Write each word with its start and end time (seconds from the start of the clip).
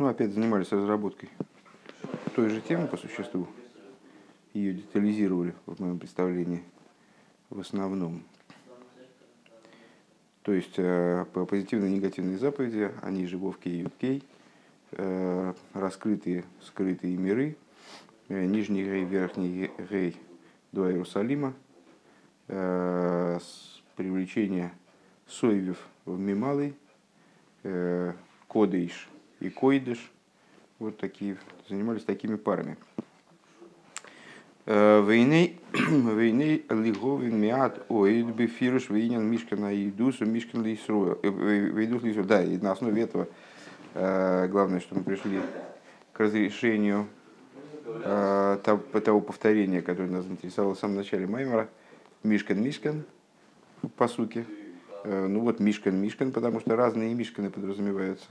Ну, 0.00 0.06
опять 0.06 0.32
занимались 0.32 0.72
разработкой 0.72 1.28
той 2.34 2.48
же 2.48 2.62
темы 2.62 2.86
по 2.86 2.96
существу. 2.96 3.46
Ее 4.54 4.72
детализировали 4.72 5.54
в 5.66 5.78
моем 5.78 5.98
представлении 5.98 6.62
в 7.50 7.60
основном. 7.60 8.22
То 10.40 10.52
есть 10.54 10.78
э, 10.78 11.26
по 11.34 11.44
позитивные 11.44 11.90
и 11.90 11.96
негативные 11.96 12.38
заповеди, 12.38 12.90
они 13.02 13.26
же 13.26 13.36
Вовке 13.36 13.68
и 13.68 13.78
Юткей, 13.80 14.24
э, 14.92 15.52
раскрытые, 15.74 16.44
скрытые 16.62 17.18
миры, 17.18 17.58
э, 18.30 18.46
нижний 18.46 18.82
рей, 18.82 19.04
верхний 19.04 19.70
рей 19.90 20.16
до 20.72 20.90
Иерусалима, 20.90 21.52
с 22.48 23.82
привлечения 23.96 24.72
соевев 25.26 25.76
в 26.06 26.18
Мималый, 26.18 26.74
Кодейш 28.48 29.10
и 29.40 29.50
Койдыш, 29.50 29.98
вот 30.78 30.98
такие, 30.98 31.36
занимались 31.68 32.04
такими 32.04 32.36
парами. 32.36 32.76
Войны 34.66 35.56
лиговин 35.72 37.40
миат 37.40 37.84
оид 37.88 38.26
бифируш 38.26 38.90
вейнян 38.90 39.24
мишкана 39.24 39.74
идусу 39.88 40.26
мишкан 40.26 40.62
лисруя. 40.62 41.16
Лисруя. 41.22 42.24
Да, 42.24 42.44
и 42.44 42.56
на 42.58 42.72
основе 42.72 43.02
этого 43.02 43.26
главное, 43.94 44.80
что 44.80 44.94
мы 44.94 45.02
пришли 45.02 45.40
к 46.12 46.20
разрешению 46.20 47.08
того 48.04 49.20
повторения, 49.20 49.82
которое 49.82 50.10
нас 50.10 50.26
интересовало 50.26 50.74
в 50.74 50.78
самом 50.78 50.96
начале 50.96 51.26
Маймера. 51.26 51.68
Мишкан, 52.22 52.62
Мишкан, 52.62 53.04
по 53.96 54.06
сути. 54.06 54.46
Ну 55.04 55.40
вот 55.40 55.58
Мишкан, 55.58 55.96
Мишкан, 55.96 56.30
потому 56.30 56.60
что 56.60 56.76
разные 56.76 57.14
Мишканы 57.14 57.50
подразумеваются. 57.50 58.26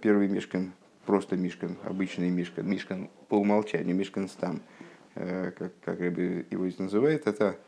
Первый 0.00 0.28
Мишкан 0.28 0.72
просто 1.04 1.36
Мишкан, 1.36 1.76
обычный 1.84 2.30
Мишкан, 2.30 2.68
Мишкан 2.68 3.10
по 3.28 3.36
умолчанию, 3.36 3.94
Мишкан 3.94 4.28
стам, 4.28 4.60
э, 5.14 5.52
как, 5.56 5.72
как 5.84 6.00
его 6.00 6.68
здесь 6.68 6.78
называет, 6.78 7.26
это 7.26 7.58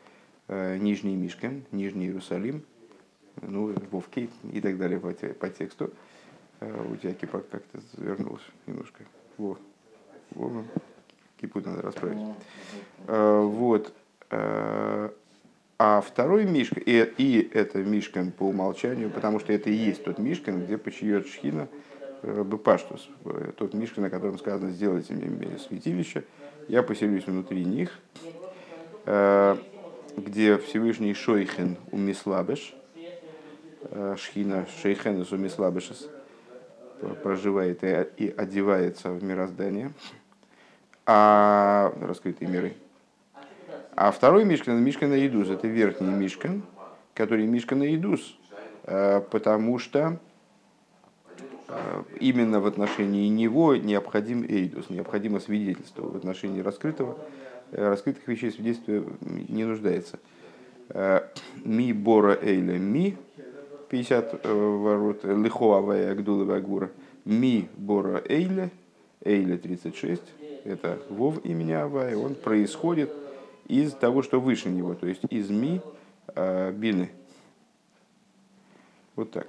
э, 0.47 0.77
Нижний 0.77 1.15
Мишкан, 1.15 1.63
Нижний 1.71 2.07
Иерусалим, 2.07 2.63
ну, 3.41 3.73
Вовки 3.91 4.29
и 4.51 4.61
так 4.61 4.77
далее 4.77 4.99
по, 4.99 5.11
по 5.11 5.49
тексту. 5.49 5.91
Э, 6.59 6.87
у 6.91 6.95
тебя 6.95 7.13
кипа 7.13 7.43
как-то 7.49 7.79
завернулся 7.93 8.45
немножко. 8.65 9.03
Во, 9.37 9.57
во, 10.31 10.63
кипу 11.39 11.61
надо 11.61 11.81
расправить. 11.81 12.35
Вот. 13.07 13.93
А 15.79 16.01
второй 16.01 16.45
Мишкан, 16.45 16.81
и, 16.83 17.13
и 17.17 17.49
это 17.53 17.83
Мишкан 17.83 18.31
по 18.31 18.43
умолчанию, 18.43 19.11
потому 19.11 19.39
что 19.39 19.53
это 19.53 19.69
и 19.69 19.75
есть 19.75 20.03
тот 20.03 20.17
Мишкан, 20.17 20.65
где 20.65 20.75
почиет 20.75 21.27
Шхина, 21.27 21.67
Э, 21.67 21.96
Бепаштус, 22.23 23.09
э, 23.25 23.51
тот 23.55 23.73
Мишка, 23.73 24.01
на 24.01 24.09
котором 24.09 24.37
сказано 24.37 24.71
«сделайте 24.71 25.13
мне 25.13 25.57
святилище», 25.57 26.23
я 26.67 26.83
поселюсь 26.83 27.25
внутри 27.25 27.63
них, 27.63 27.99
э, 29.05 29.55
где 30.15 30.57
Всевышний 30.57 31.13
Шойхен 31.13 31.77
у 31.91 31.97
Мислабеш, 31.97 32.75
Шхина 34.17 34.65
Шейхенес 34.81 35.31
у 35.31 35.37
Мислабешес, 35.37 36.09
проживает 37.23 37.83
и 37.83 38.33
одевается 38.35 39.11
в 39.11 39.23
мироздание, 39.23 39.93
а 41.05 41.93
раскрытые 42.01 42.49
миры. 42.49 42.73
А 43.95 44.11
второй 44.11 44.43
Мишкан, 44.43 44.83
Мишкан 44.83 45.13
Идус, 45.13 45.49
это 45.49 45.67
верхний 45.67 46.09
Мишкан, 46.09 46.63
который 47.13 47.45
Мишкан 47.45 47.83
Идус, 47.83 48.37
потому 48.83 49.77
что 49.77 50.19
Э, 50.19 50.26
именно 52.19 52.59
в 52.59 52.65
отношении 52.65 53.27
него 53.27 53.75
необходим 53.75 54.43
эйдус, 54.43 54.89
необходимо 54.89 55.39
свидетельство. 55.39 56.03
В 56.03 56.15
отношении 56.15 56.61
раскрытого, 56.61 57.17
э, 57.71 57.89
раскрытых 57.89 58.27
вещей 58.27 58.51
свидетельство 58.51 59.03
не 59.21 59.65
нуждается. 59.65 60.19
Э, 60.89 61.21
ми 61.63 61.91
бора 61.93 62.37
эйля 62.41 62.77
ми, 62.77 63.17
50 63.89 64.45
ворот, 64.45 65.23
лихоавая 65.23 66.15
гдулова 66.15 66.59
гура. 66.59 66.91
Ми 67.25 67.67
бора 67.77 68.23
эйля, 68.27 68.69
эйля 69.23 69.57
36, 69.57 70.21
это 70.63 70.99
вов 71.09 71.43
имени 71.45 71.73
Авая, 71.73 72.15
он 72.17 72.35
происходит 72.35 73.11
из 73.67 73.91
того, 73.91 74.23
что 74.23 74.39
выше 74.39 74.69
него, 74.69 74.95
то 74.95 75.07
есть 75.07 75.21
из 75.29 75.49
ми 75.49 75.81
бины. 76.35 77.09
Вот 79.15 79.31
так. 79.31 79.47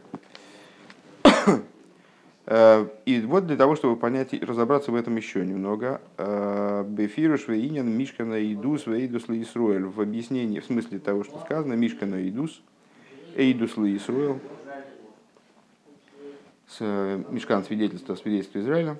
Э, 2.51 2.87
и 3.05 3.21
вот 3.21 3.47
для 3.47 3.57
того, 3.57 3.77
чтобы 3.77 3.97
понять 3.97 4.33
и 4.33 4.39
разобраться 4.39 4.91
в 4.91 4.95
этом 4.95 5.15
еще 5.17 5.45
немного, 5.45 6.01
э, 6.17 6.83
Бефируш 6.89 7.47
Вейнин 7.47 7.87
Мишкана 7.91 8.43
Идус 8.43 8.87
Вейдус 8.87 9.29
Лаисруэль 9.29 9.85
в 9.85 10.01
объяснении, 10.01 10.59
в 10.59 10.65
смысле 10.65 10.99
того, 10.99 11.25
что 11.25 11.39
сказано, 11.41 11.75
Мишкана 11.75 12.27
Идус, 12.27 12.63
Эйдус 13.37 13.77
Лаисруэль, 13.77 14.39
с 16.69 16.81
Мишкан 17.29 17.65
свидетельства, 17.65 18.15
свидетельства 18.15 18.61
Израиля, 18.61 18.97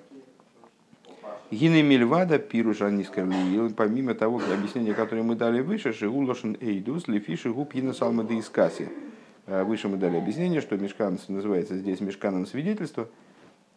Гины 1.51 1.83
Мильвада 1.83 2.39
Пируша 2.39 2.91
Нискарлиил, 2.91 3.71
помимо 3.71 4.13
того 4.13 4.43
объяснения, 4.53 4.93
которое 4.93 5.23
мы 5.23 5.37
дали 5.37 5.63
выше, 5.63 5.95
Шигулошин 5.95 6.59
Эйдус, 6.61 7.09
Лефиши 7.09 7.51
Губ 7.51 7.73
Гина 7.73 7.95
Салмада 7.95 8.39
Искаси. 8.39 8.91
Э, 9.47 9.65
выше 9.65 9.89
мы 9.89 9.97
дали 9.97 10.19
объяснение, 10.19 10.61
что 10.61 10.77
Мишкан 10.77 11.19
называется 11.29 11.79
здесь 11.79 12.01
Мишканом 12.01 12.45
свидетельства, 12.45 13.09
Э, 13.09 13.28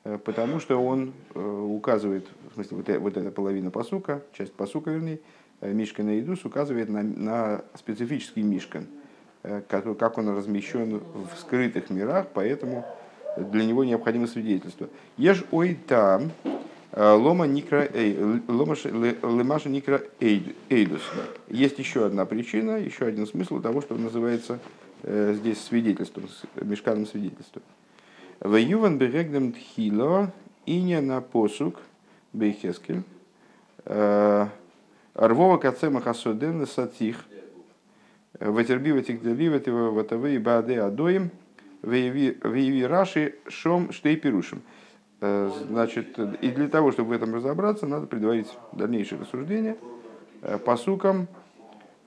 потому 0.04 0.60
что 0.60 0.84
он 0.84 1.14
э, 1.36 1.40
указывает, 1.40 2.28
в 2.50 2.56
смысле, 2.56 2.78
вот, 2.78 2.90
вот 2.90 3.18
эта 3.18 3.32
половина 3.32 3.70
посука, 3.70 4.24
часть 4.34 4.54
посука, 4.54 4.90
вернее, 4.90 5.20
э, 5.62 5.72
Мишкан 5.72 6.10
и 6.10 6.20
Идус 6.20 6.44
указывает 6.44 6.90
на, 6.90 7.04
на 7.04 7.62
специфический 7.76 8.42
Мишкан, 8.42 8.88
который, 9.68 9.96
как 9.96 10.18
он 10.18 10.30
размещен 10.30 11.00
в 11.00 11.40
скрытых 11.40 11.90
мирах, 11.90 12.28
поэтому 12.34 12.86
для 13.38 13.66
него 13.66 13.84
необходимо 13.84 14.28
свидетельство. 14.28 14.88
Ешь 15.18 15.44
ой 15.52 15.80
там, 15.88 16.32
лома 16.96 17.48
никра 17.48 17.88
лемаша 17.92 19.70
никра 19.70 20.02
эйдус. 20.20 21.02
Есть 21.48 21.80
еще 21.80 22.06
одна 22.06 22.26
причина, 22.26 22.78
еще 22.78 23.06
один 23.06 23.26
смысл 23.26 23.60
того, 23.60 23.82
что 23.82 23.96
называется 23.96 24.60
здесь 25.04 25.60
свидетельством, 25.60 26.26
мешканом 26.62 27.08
свидетельства. 27.08 27.64
В 28.42 28.56
Юван 28.56 28.98
Берегдем 28.98 29.54
Тхило 29.54 30.32
Иня 30.66 31.00
на 31.00 31.22
посук 31.22 31.80
Бейхескель 32.34 33.04
э, 33.86 34.48
Арвова 35.14 35.58
Кацема 35.58 36.02
Хасоден 36.02 36.66
Сатих. 36.66 37.24
Ватерби 38.40 38.94
Ватигдели 38.94 39.48
Ватавы 39.48 40.40
Баде 40.40 40.82
Адоим. 40.82 41.30
Вейви 41.84 42.84
Раши 42.84 43.36
Шом 43.48 43.92
Штейпирушим. 43.92 44.64
Э, 45.20 45.52
значит, 45.68 46.18
и 46.18 46.50
для 46.50 46.68
того, 46.68 46.92
чтобы 46.92 47.10
в 47.10 47.12
этом 47.12 47.36
разобраться, 47.36 47.86
надо 47.86 48.08
предварить 48.08 48.48
дальнейшее 48.72 49.22
рассуждение 49.22 49.78
э, 50.42 50.58
посукам, 50.58 51.28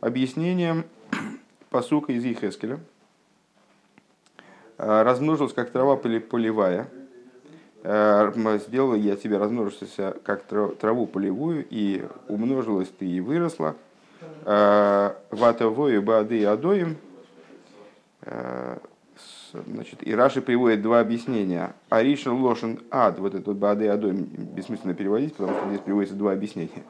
объяснением 0.00 0.82
посука 1.70 2.12
из 2.12 2.24
Ихескеля– 2.24 2.80
Э, 4.76 5.02
размножился 5.02 5.54
как 5.54 5.70
трава 5.70 5.96
полевая. 5.96 6.88
Э, 7.82 8.32
сделал 8.66 8.94
я 8.94 9.16
тебе 9.16 9.38
размножился 9.38 10.16
как 10.24 10.42
траву 10.42 11.06
полевую, 11.06 11.64
и 11.68 12.04
умножилась 12.28 12.88
ты 12.88 13.06
и 13.06 13.20
выросла. 13.20 13.76
Э, 14.44 15.12
Ватовою 15.30 16.02
бады 16.02 16.44
адоем. 16.44 16.96
Значит, 19.52 19.98
и 20.00 20.14
Раши 20.14 20.40
приводит 20.40 20.82
два 20.82 21.00
объяснения. 21.00 21.74
Аришн 21.90 22.30
лошен 22.30 22.80
ад, 22.90 23.18
вот 23.18 23.34
этот 23.34 23.54
бады 23.56 23.86
адоем, 23.86 24.24
бессмысленно 24.24 24.94
переводить, 24.94 25.36
потому 25.36 25.56
что 25.56 25.68
здесь 25.68 25.80
приводится 25.80 26.16
два 26.16 26.32
объяснения. 26.32 26.82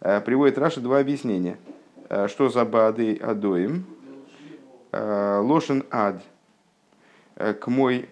Приводит 0.00 0.58
Раши 0.58 0.80
два 0.80 0.98
объяснения. 0.98 1.56
Что 2.26 2.48
за 2.48 2.64
бады 2.64 3.14
адоем? 3.16 3.86
Лошен 4.92 5.84
ад– 5.90 6.20
к 7.36 7.66
мой 7.66 8.08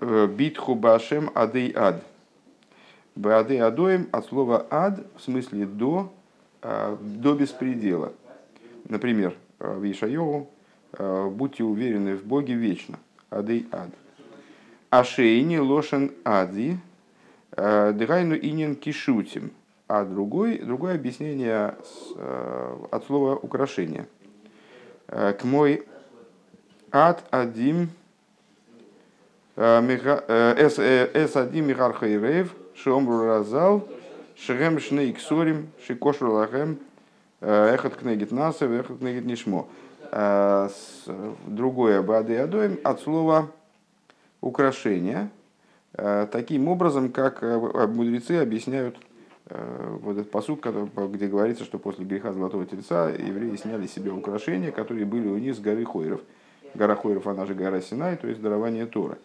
э, 0.00 0.26
битху 0.26 0.74
башем 0.74 1.30
адей 1.34 1.72
ад. 1.74 2.04
Бадей 3.16 3.62
адоем 3.62 4.08
от 4.12 4.26
слова 4.26 4.66
ад 4.70 5.06
в 5.16 5.22
смысле 5.22 5.64
до, 5.64 6.12
э, 6.62 6.96
до 7.00 7.34
беспредела. 7.34 8.12
Например, 8.88 9.34
в 9.58 9.90
Ишайову 9.90 10.50
будьте 10.98 11.64
уверены 11.64 12.16
в 12.16 12.24
Боге 12.24 12.54
вечно. 12.54 12.98
Адей 13.30 13.66
ад. 13.72 13.88
Ашейни 14.90 15.56
лошен 15.56 16.12
ади, 16.22 16.78
дыгайну 17.56 18.36
инин 18.36 18.76
кишутим. 18.76 19.52
А 19.88 20.04
другой, 20.04 20.58
другое 20.58 20.96
объяснение 20.96 21.76
от 22.90 23.04
слова 23.06 23.36
украшение. 23.36 24.06
К 25.06 25.38
мой 25.44 25.86
Ад 26.96 27.24
Адим 27.32 27.90
С1 29.56 31.60
Михарха 31.60 32.06
и 32.06 32.16
Рейв, 32.16 32.54
Шомру 32.76 33.26
Разал, 33.26 33.88
Шехем 34.36 34.78
Шней 34.78 35.12
Ксорим, 35.12 35.72
Шикошру 35.84 36.34
Лахем, 36.34 36.78
Эхот 37.40 37.96
Кнегит 37.96 38.30
Насов, 38.30 38.70
Эхот 38.70 39.00
Кнегит 39.00 39.24
Нишмо. 39.24 39.66
Другое 41.48 42.00
Бады 42.00 42.36
Адоем 42.36 42.78
от 42.84 43.00
слова 43.00 43.50
украшение, 44.40 45.30
таким 45.96 46.68
образом, 46.68 47.10
как 47.10 47.42
мудрецы 47.42 48.40
объясняют 48.40 48.96
вот 49.50 50.12
этот 50.12 50.30
посуд, 50.30 50.64
где 50.64 51.26
говорится, 51.26 51.64
что 51.64 51.80
после 51.80 52.04
греха 52.04 52.32
Золотого 52.32 52.64
Тельца 52.66 53.08
евреи 53.08 53.56
сняли 53.56 53.88
себе 53.88 54.12
украшения, 54.12 54.70
которые 54.70 55.06
были 55.06 55.26
у 55.26 55.38
них 55.38 55.56
с 55.56 55.58
горы 55.58 55.84
Хойров. 55.84 56.20
Гора 56.74 56.96
Хойров, 56.96 57.26
она 57.26 57.46
же 57.46 57.54
гора 57.54 57.80
Синай, 57.80 58.16
то 58.16 58.26
есть 58.26 58.40
дарование 58.40 58.86
Тора. 58.86 59.18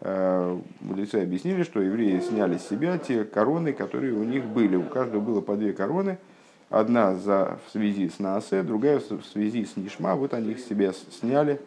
Э, 0.00 0.58
мудрецы 0.80 1.16
объяснили, 1.16 1.62
что 1.62 1.80
евреи 1.80 2.20
сняли 2.20 2.58
с 2.58 2.68
себя 2.68 2.98
те 2.98 3.24
короны, 3.24 3.72
которые 3.72 4.12
у 4.12 4.24
них 4.24 4.44
были. 4.44 4.76
У 4.76 4.84
каждого 4.84 5.20
было 5.20 5.40
по 5.40 5.56
две 5.56 5.72
короны. 5.72 6.18
Одна 6.70 7.14
за, 7.14 7.58
в 7.66 7.72
связи 7.72 8.08
с 8.08 8.18
Наасе, 8.18 8.62
другая 8.62 8.98
в 8.98 9.24
связи 9.32 9.64
с 9.64 9.76
Нишма. 9.76 10.14
Вот 10.14 10.34
они 10.34 10.52
их 10.52 10.60
себе 10.60 10.92
сняли, 10.92 11.60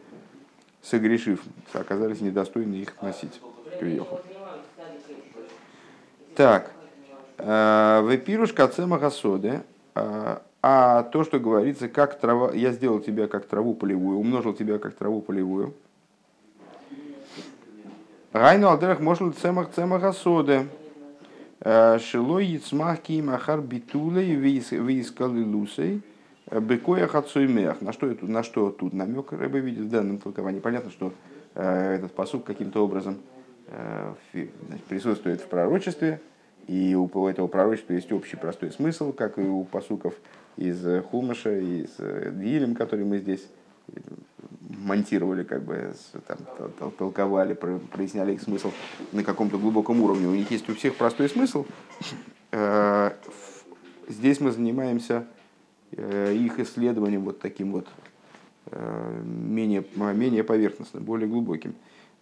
согрешив, 0.82 1.42
оказались 1.74 2.22
недостойны 2.22 2.76
их 2.76 3.02
носить. 3.02 3.42
Кверху. 3.80 4.20
Так. 6.36 6.72
Э, 7.38 8.06
Вепируш 8.08 8.54
кацема 8.54 8.98
гасоде. 8.98 9.64
Э, 10.68 11.00
а 11.00 11.04
то, 11.04 11.24
что 11.24 11.40
говорится, 11.40 11.88
как 11.88 12.19
трава, 12.19 12.52
я 12.54 12.72
сделал 12.72 13.00
тебя 13.00 13.28
как 13.28 13.46
траву 13.46 13.74
полевую, 13.74 14.18
умножил 14.18 14.54
тебя 14.54 14.80
как 14.80 14.96
траву 14.96 15.22
полевую. 15.22 15.74
Гайну 18.34 18.68
алдерах 18.68 19.00
может 19.00 19.38
цемах 19.38 19.72
цемах 19.72 20.04
асоды. 20.04 20.68
Э, 21.62 22.00
Шилой 22.00 22.46
яцмах 22.46 23.02
ким 23.02 23.30
ахар 23.30 23.62
битулей 23.62 24.36
вискалы 24.36 25.46
лусей. 25.46 26.02
Бекоя 26.52 27.08
хацуймех. 27.08 27.81
На 27.81 27.94
что, 27.94 28.14
на 28.22 28.44
что 28.44 28.69
тут 28.69 28.94
намек 28.94 29.31
рыба 29.31 29.60
видит 29.60 29.86
в 29.86 29.90
данном 29.90 30.18
толковании? 30.18 30.60
Понятно, 30.60 30.92
что 30.92 31.14
э, 31.56 31.96
этот 31.96 32.12
посуд 32.12 32.44
каким-то 32.44 32.84
образом 32.84 33.18
э, 33.68 34.14
присутствует 34.90 35.42
в 35.42 35.48
пророчестве, 35.48 36.19
и 36.68 36.94
у 36.96 37.28
этого 37.28 37.48
пророчества 37.48 37.94
есть 37.94 38.12
общий 38.12 38.36
простой 38.36 38.72
смысл, 38.72 39.14
как 39.14 39.38
и 39.38 39.42
у 39.42 39.64
посуков 39.64 40.14
из 40.57 40.83
Хумаша, 41.06 41.57
из 41.57 41.95
Дилем, 41.98 42.75
который 42.75 43.06
мы 43.06 43.19
здесь 43.19 43.48
монтировали, 44.69 45.44
как 45.44 45.63
бы, 45.63 45.94
там, 46.27 46.92
толковали, 46.98 47.54
проясняли 47.54 48.33
их 48.33 48.42
смысл 48.42 48.71
на 49.12 49.24
каком-то 49.24 49.57
глубоком 49.57 50.01
уровне. 50.01 50.27
У 50.27 50.36
них 50.36 50.51
есть 50.51 50.69
у 50.69 50.75
всех 50.75 50.95
простой 50.95 51.30
смысл. 51.30 51.65
Э, 52.51 53.12
здесь 54.07 54.39
мы 54.39 54.51
занимаемся 54.51 55.25
э, 55.92 56.33
их 56.33 56.59
исследованием 56.59 57.24
вот 57.24 57.39
таким 57.39 57.71
вот 57.71 57.88
э, 58.68 59.21
менее, 59.24 59.83
менее 59.95 60.44
поверхностным, 60.44 61.04
более 61.04 61.27
глубоким. 61.27 61.75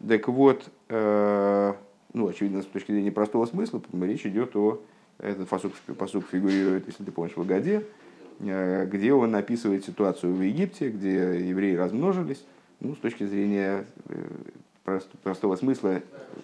Так 0.08 0.28
вот, 0.28 0.70
ну, 0.90 2.28
очевидно, 2.28 2.62
с 2.62 2.66
точки 2.66 2.92
зрения 2.92 3.14
простого 3.14 3.46
смысла, 3.46 3.82
речь 4.02 4.26
идет 4.26 4.54
о, 4.56 4.82
этот 5.20 5.48
посук, 5.48 5.74
посук 5.98 6.26
фигурирует, 6.30 6.86
если 6.86 7.06
ты 7.06 7.12
помнишь, 7.14 7.38
в 7.38 7.42
Агаде, 7.42 7.78
Э, 7.78 8.05
где 8.40 9.14
он 9.14 9.36
описывает 9.36 9.86
ситуацию 9.86 10.34
в 10.34 10.42
Египте, 10.42 10.90
где 10.90 11.48
евреи 11.48 11.76
размножились, 11.76 12.44
ну, 12.80 12.96
с 12.96 13.00
точки 13.00 13.26
зрения 13.26 13.86
э, 14.10 15.02
простого 15.24 15.56
смысла, 15.56 16.02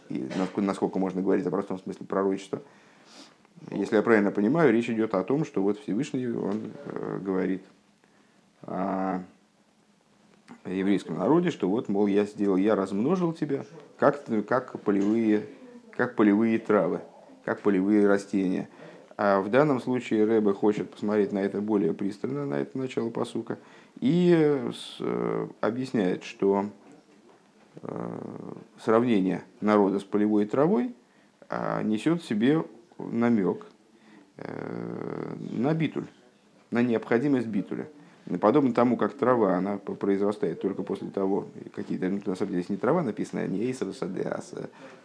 и 0.10 0.28
насколько 0.56 1.00
можно 1.00 1.22
говорить 1.22 1.46
о 1.46 1.52
простом 1.52 1.80
смысле 1.80 2.06
пророчества. 2.06 2.62
Если 3.70 3.96
я 3.96 4.02
правильно 4.02 4.32
понимаю, 4.32 4.72
речь 4.72 4.90
идет 4.90 5.14
о 5.14 5.24
том, 5.24 5.46
что 5.46 5.62
вот 5.62 5.80
Всевышний, 5.80 6.28
он 6.28 6.72
э, 6.86 7.20
говорит 7.22 7.64
о 8.64 9.22
еврейском 10.66 11.18
народе, 11.18 11.52
что 11.52 11.70
вот, 11.70 11.90
мол, 11.90 12.08
я 12.08 12.26
сделал, 12.26 12.58
я 12.58 12.76
размножил 12.76 13.34
тебя, 13.34 13.66
как, 14.00 14.24
как, 14.48 14.80
полевые, 14.82 15.46
как 15.92 16.16
полевые 16.16 16.58
травы, 16.60 17.02
как 17.44 17.62
полевые 17.62 18.08
растения– 18.08 18.70
в 19.42 19.50
данном 19.50 19.80
случае 19.80 20.26
Рэбе 20.26 20.54
хочет 20.54 20.90
посмотреть 20.90 21.32
на 21.32 21.40
это 21.40 21.62
более 21.62 21.94
пристально, 21.94 22.46
на 22.46 22.56
это 22.56 22.78
начало 22.78 23.10
посука, 23.10 23.60
и 24.00 24.34
э, 24.36 25.48
объясняет, 25.60 26.24
что 26.24 26.66
э, 27.84 28.20
сравнение 28.84 29.44
народа 29.60 30.00
с 30.00 30.04
полевой 30.04 30.46
травой 30.46 30.96
а, 31.50 31.84
несет 31.84 32.22
в 32.22 32.28
себе 32.28 32.64
намек 32.98 33.68
э, 34.38 35.36
на 35.52 35.74
битуль, 35.74 36.08
на 36.72 36.82
необходимость 36.82 37.48
битуля– 37.48 37.88
Подобно 38.40 38.74
тому, 38.74 38.98
как 38.98 39.14
трава, 39.14 39.56
она 39.56 39.78
произрастает 39.78 40.62
только 40.62 40.84
после 40.84 41.10
того, 41.10 41.48
какие-то, 41.76 42.08
ну, 42.08 42.22
на 42.26 42.36
самом 42.36 42.52
деле, 42.52 42.62
здесь 42.62 42.70
не 42.70 42.78
трава 42.78 43.02
написана, 43.02 43.48
не 43.48 43.62
эйсер 43.64 43.94
саде, 43.94 44.22
а, 44.22 44.42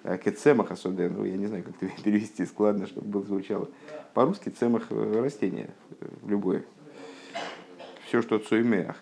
а 0.05 0.19
кецемах 0.19 0.71
асоде, 0.71 1.09
ну, 1.09 1.25
я 1.25 1.37
не 1.37 1.47
знаю, 1.47 1.65
как 1.65 1.75
это 1.81 2.03
перевести 2.03 2.45
складно, 2.45 2.87
чтобы 2.87 3.09
было 3.09 3.25
звучало. 3.25 3.69
По-русски 4.13 4.51
цемах 4.51 4.87
э, 4.91 5.21
растения, 5.23 5.71
э, 6.01 6.07
любое. 6.27 6.65
Все, 8.07 8.23
что 8.23 8.39
цуймеах. 8.39 8.97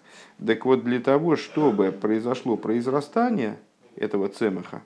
Так 0.44 0.64
вот, 0.64 0.84
для 0.84 1.00
того, 1.00 1.36
чтобы 1.36 1.90
произошло 1.92 2.56
произрастание 2.56 3.58
этого 3.96 4.28
цемаха, 4.28 4.82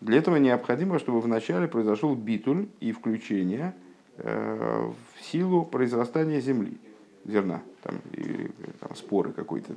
для 0.00 0.18
этого 0.18 0.36
необходимо, 0.36 0.98
чтобы 0.98 1.20
вначале 1.20 1.68
произошел 1.68 2.14
битуль 2.14 2.68
и 2.80 2.92
включение 2.92 3.74
э, 4.16 4.90
в 5.14 5.24
силу 5.24 5.64
произрастания 5.64 6.40
земли 6.40 6.76
зерна, 7.28 7.62
там, 7.88 8.00
и, 8.12 8.50
там 8.80 8.94
споры 8.94 9.32
какой-то. 9.32 9.74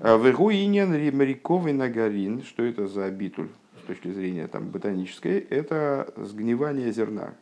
А 0.00 0.16
в 0.16 0.28
Игуинен 0.30 0.94
римриковый 0.94 1.72
нагарин, 1.72 2.42
что 2.42 2.62
это 2.62 2.86
за 2.86 3.10
битуль 3.10 3.48
с 3.82 3.86
точки 3.86 4.10
зрения 4.10 4.46
там, 4.46 4.68
ботанической, 4.70 5.38
это 5.38 6.12
сгнивание 6.16 6.92
зерна, 6.92 7.34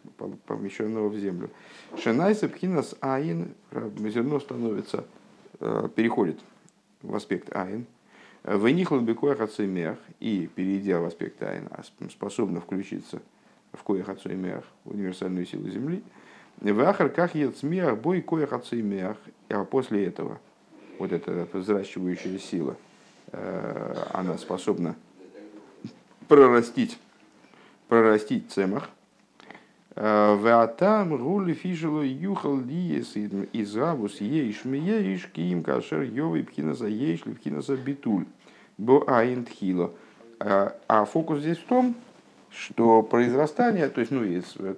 помещенного 0.46 1.08
в 1.08 1.16
землю. 1.16 1.50
Шенайса 1.96 2.48
пхинас 2.48 2.96
аин, 3.00 3.54
зерно 3.98 4.40
становится, 4.40 5.04
э, 5.60 5.88
переходит 5.94 6.40
в 7.02 7.14
аспект 7.14 7.54
аин, 7.54 7.86
Вынихлан 8.44 9.04
бекоях 9.04 9.40
ацемех 9.40 9.98
и, 10.20 10.48
перейдя 10.54 11.00
в 11.00 11.04
аспект 11.04 11.42
аин, 11.42 11.68
способна 12.10 12.60
включиться 12.60 13.20
в 13.72 13.82
коях 13.82 14.08
ацемех, 14.08 14.64
универсальную 14.84 15.46
силу 15.46 15.68
Земли– 15.68 16.02
в 16.60 16.80
ахарках 16.80 17.34
ецмиах 17.34 17.98
бой 17.98 18.20
коях 18.20 18.52
ацимиах. 18.52 19.16
А 19.48 19.64
после 19.64 20.06
этого 20.06 20.40
вот 20.98 21.12
эта 21.12 21.46
взращивающая 21.52 22.38
сила, 22.38 22.76
э, 23.32 23.94
она 24.12 24.36
способна 24.36 24.96
прорастить, 26.26 26.98
прорастить 27.88 28.50
цемах. 28.50 28.90
Э, 29.94 30.34
Ватам 30.34 31.16
гули 31.16 31.54
фишелу 31.54 32.02
юхал 32.02 32.60
диес 32.60 33.16
из 33.16 33.74
гавус 33.74 34.20
ейш 34.20 34.64
миейш 34.64 35.28
ким 35.28 35.62
кашер 35.62 36.02
йовы 36.02 36.42
пхинаса 36.42 36.86
ейш 36.86 37.20
пхинаса 37.20 37.76
битуль. 37.76 38.26
Бо 38.76 39.04
аинтхило. 39.06 39.92
Э, 40.40 40.70
а 40.88 41.04
фокус 41.04 41.40
здесь 41.40 41.58
в 41.58 41.66
том, 41.66 41.96
что 42.50 43.02
произрастание, 43.02 43.88
то 43.88 44.00
есть 44.00 44.12
ну, 44.12 44.24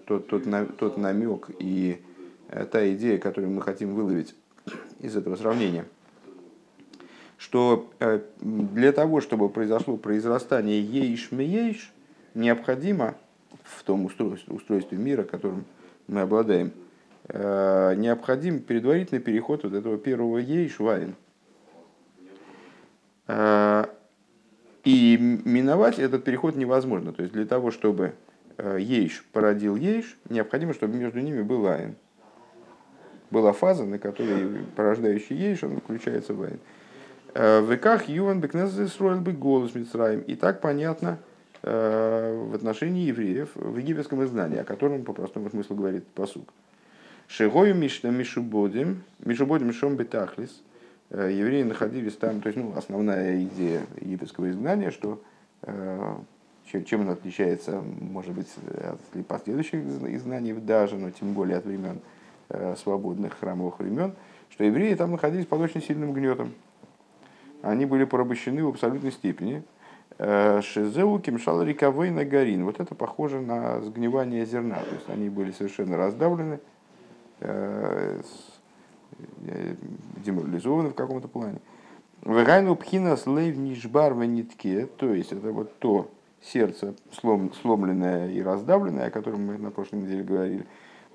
тот, 0.06 0.26
тот, 0.26 0.44
тот 0.76 0.96
намек 0.96 1.50
и 1.58 2.00
э, 2.48 2.66
та 2.66 2.92
идея, 2.94 3.18
которую 3.18 3.52
мы 3.52 3.62
хотим 3.62 3.94
выловить 3.94 4.34
из 5.00 5.16
этого 5.16 5.36
сравнения, 5.36 5.84
что 7.38 7.90
э, 8.00 8.20
для 8.40 8.92
того, 8.92 9.20
чтобы 9.20 9.48
произошло 9.48 9.96
произрастание 9.96 10.80
ейш-меейш, 10.82 11.90
необходимо 12.34 13.14
в 13.64 13.82
том 13.82 14.04
устройстве, 14.04 14.54
устройстве 14.54 14.98
мира, 14.98 15.22
которым 15.22 15.64
мы 16.06 16.22
обладаем, 16.22 16.72
э, 17.28 17.94
необходим 17.96 18.60
предварительный 18.60 19.20
переход 19.20 19.62
вот 19.64 19.74
этого 19.74 19.96
первого 19.96 20.38
ейш 20.38 20.78
в 20.78 20.88
айн. 20.88 21.14
И 24.84 25.18
миновать 25.44 25.98
этот 25.98 26.24
переход 26.24 26.56
невозможно. 26.56 27.12
То 27.12 27.22
есть 27.22 27.34
для 27.34 27.44
того, 27.44 27.70
чтобы 27.70 28.14
э, 28.56 28.78
ейш 28.80 29.24
породил 29.32 29.76
ейш, 29.76 30.16
необходимо, 30.28 30.72
чтобы 30.72 30.96
между 30.96 31.20
ними 31.20 31.42
был 31.42 31.66
айн. 31.66 31.96
Была 33.30 33.52
фаза, 33.52 33.84
на 33.84 33.98
которой 33.98 34.64
порождающий 34.76 35.36
ейш, 35.36 35.62
он 35.64 35.80
включается 35.80 36.32
в 36.32 36.42
айн. 36.42 36.58
Э, 37.34 37.60
в 37.60 37.70
веках 37.70 38.08
Юван 38.08 38.40
Бекнезесроил 38.40 39.20
бы 39.20 39.32
голос 39.32 39.74
Мицраем. 39.74 40.20
И 40.20 40.34
так 40.34 40.62
понятно 40.62 41.18
э, 41.62 42.46
в 42.50 42.54
отношении 42.54 43.06
евреев 43.06 43.50
в 43.54 43.76
египетском 43.76 44.24
изгнании, 44.24 44.58
о 44.58 44.64
котором 44.64 45.04
по 45.04 45.12
простому 45.12 45.50
смыслу 45.50 45.76
говорит 45.76 46.06
посук. 46.06 46.48
Шигою 47.28 47.74
Мишубодим, 47.74 49.02
Мишубодим 49.20 49.72
Шом 49.74 49.96
Бетахлис– 49.96 50.62
Э, 50.69 50.69
евреи 51.10 51.62
находились 51.62 52.16
там, 52.16 52.40
то 52.40 52.48
есть 52.48 52.58
ну, 52.58 52.72
основная 52.76 53.42
идея 53.42 53.82
египетского 54.00 54.50
изгнания, 54.50 54.90
что 54.90 55.20
э, 55.62 56.14
чем, 56.70 56.84
чем 56.84 57.00
он 57.02 57.10
отличается, 57.10 57.82
может 57.82 58.32
быть, 58.32 58.48
от 58.78 59.26
последующих 59.26 59.84
изгнаний 59.84 60.52
даже, 60.52 60.96
но 60.96 61.10
тем 61.10 61.32
более 61.32 61.58
от 61.58 61.64
времен 61.64 62.00
э, 62.48 62.76
свободных 62.76 63.38
храмовых 63.38 63.80
времен, 63.80 64.14
что 64.50 64.64
евреи 64.64 64.94
там 64.94 65.12
находились 65.12 65.46
под 65.46 65.60
очень 65.60 65.82
сильным 65.82 66.12
гнетом. 66.12 66.52
Они 67.62 67.86
были 67.86 68.04
порабощены 68.04 68.64
в 68.64 68.68
абсолютной 68.68 69.12
степени. 69.12 69.62
Э, 70.18 70.60
Шизеу 70.62 71.18
кимшал 71.18 71.62
риковой 71.62 72.10
на 72.10 72.24
горин. 72.24 72.64
Вот 72.64 72.80
это 72.80 72.94
похоже 72.94 73.40
на 73.40 73.80
сгнивание 73.80 74.46
зерна. 74.46 74.76
То 74.76 74.94
есть 74.94 75.08
они 75.08 75.28
были 75.28 75.50
совершенно 75.50 75.96
раздавлены, 75.96 76.60
э, 77.40 78.20
деморализованы 80.24 80.90
в 80.90 80.94
каком-то 80.94 81.28
плане. 81.28 81.58
Вегайну 82.24 82.76
пхина 82.76 83.16
слейв 83.16 83.56
нишбар 83.56 84.14
нитке, 84.14 84.86
то 84.86 85.12
есть 85.12 85.32
это 85.32 85.52
вот 85.52 85.78
то 85.78 86.10
сердце 86.42 86.94
слом, 87.12 87.52
сломленное 87.54 88.30
и 88.30 88.42
раздавленное, 88.42 89.06
о 89.06 89.10
котором 89.10 89.46
мы 89.46 89.58
на 89.58 89.70
прошлой 89.70 90.02
неделе 90.02 90.22
говорили. 90.22 90.66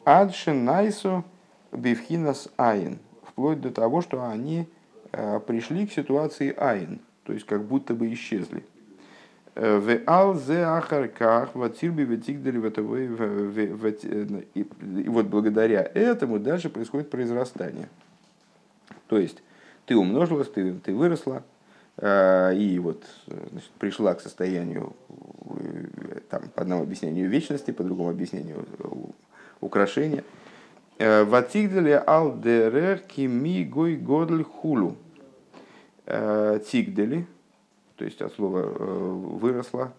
Адшин 0.03 0.65
найсу 0.65 1.23
бифхинас 1.71 2.49
айн, 2.57 2.99
вплоть 3.23 3.61
до 3.61 3.71
того, 3.71 4.01
что 4.01 4.27
они 4.27 4.67
э, 5.11 5.39
пришли 5.39 5.85
к 5.87 5.91
ситуации 5.91 6.53
айн, 6.55 6.99
то 7.23 7.33
есть 7.33 7.45
как 7.45 7.63
будто 7.63 7.93
бы 7.93 8.11
исчезли. 8.13 8.63
Э, 9.55 9.77
в 9.77 10.01
ал 10.05 10.35
зе 10.35 10.63
ахарках 10.63 11.55
ватирби 11.55 12.01
ветигдали 12.03 12.57
и 14.53 15.09
вот 15.09 15.25
благодаря 15.27 15.89
этому 15.93 16.39
дальше 16.39 16.69
происходит 16.69 17.09
произрастание. 17.09 17.87
То 19.07 19.17
есть 19.17 19.41
ты 19.85 19.95
умножилась, 19.95 20.49
ты, 20.49 20.73
ты 20.73 20.93
выросла, 20.93 21.43
э, 21.97 22.55
и 22.55 22.77
вот 22.79 23.03
значит, 23.27 23.69
пришла 23.79 24.13
к 24.13 24.21
состоянию, 24.21 24.93
э, 25.49 26.19
там, 26.29 26.49
по 26.53 26.63
одному 26.63 26.83
объяснению 26.83 27.29
вечности, 27.29 27.71
по 27.71 27.83
другому 27.83 28.09
объяснению 28.09 28.65
э, 28.79 28.87
украшения. 29.61 30.23
Ватигдали 30.97 32.01
ал 32.07 32.39
дерех 32.39 33.03
кими 33.03 33.65
гой 33.65 33.97
годль 33.97 34.43
хулу. 34.43 34.95
Тигдали, 36.05 37.25
то 37.95 38.05
есть 38.05 38.21
от 38.21 38.33
слова 38.33 38.61
выросла, 38.61 39.93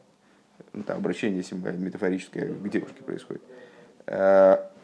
это 0.72 0.94
обращение 0.94 1.42
метафорическое 1.52 2.52
к 2.52 2.68
девушке 2.68 3.02
происходит 3.02 3.42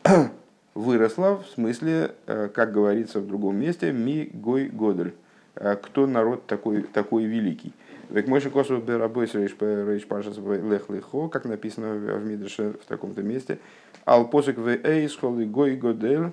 выросла, 0.74 1.36
в 1.36 1.46
смысле, 1.46 2.12
э, 2.26 2.48
как 2.52 2.72
говорится 2.72 3.20
в 3.20 3.26
другом 3.26 3.56
месте, 3.56 3.92
ми 3.92 4.30
гой 4.32 4.68
годель. 4.68 5.14
Э, 5.54 5.76
кто 5.76 6.06
народ 6.06 6.46
такой, 6.46 6.82
такой 6.82 7.24
великий? 7.24 7.72
Век 8.10 8.26
мой 8.26 8.40
косу 8.40 8.78
берабойс 8.78 9.34
рейш 9.34 10.06
пашас 10.06 10.36
лех 10.36 10.90
лехо, 10.90 11.28
как 11.28 11.44
написано 11.44 11.94
в 11.94 12.24
Мидрше 12.24 12.74
в 12.82 12.86
таком-то 12.86 13.22
месте. 13.22 13.58
Ал 14.04 14.28
посек 14.28 14.58
в 14.58 14.68
эйс 14.68 15.16
холи 15.16 15.44
гой 15.44 15.76
годель. 15.76 16.32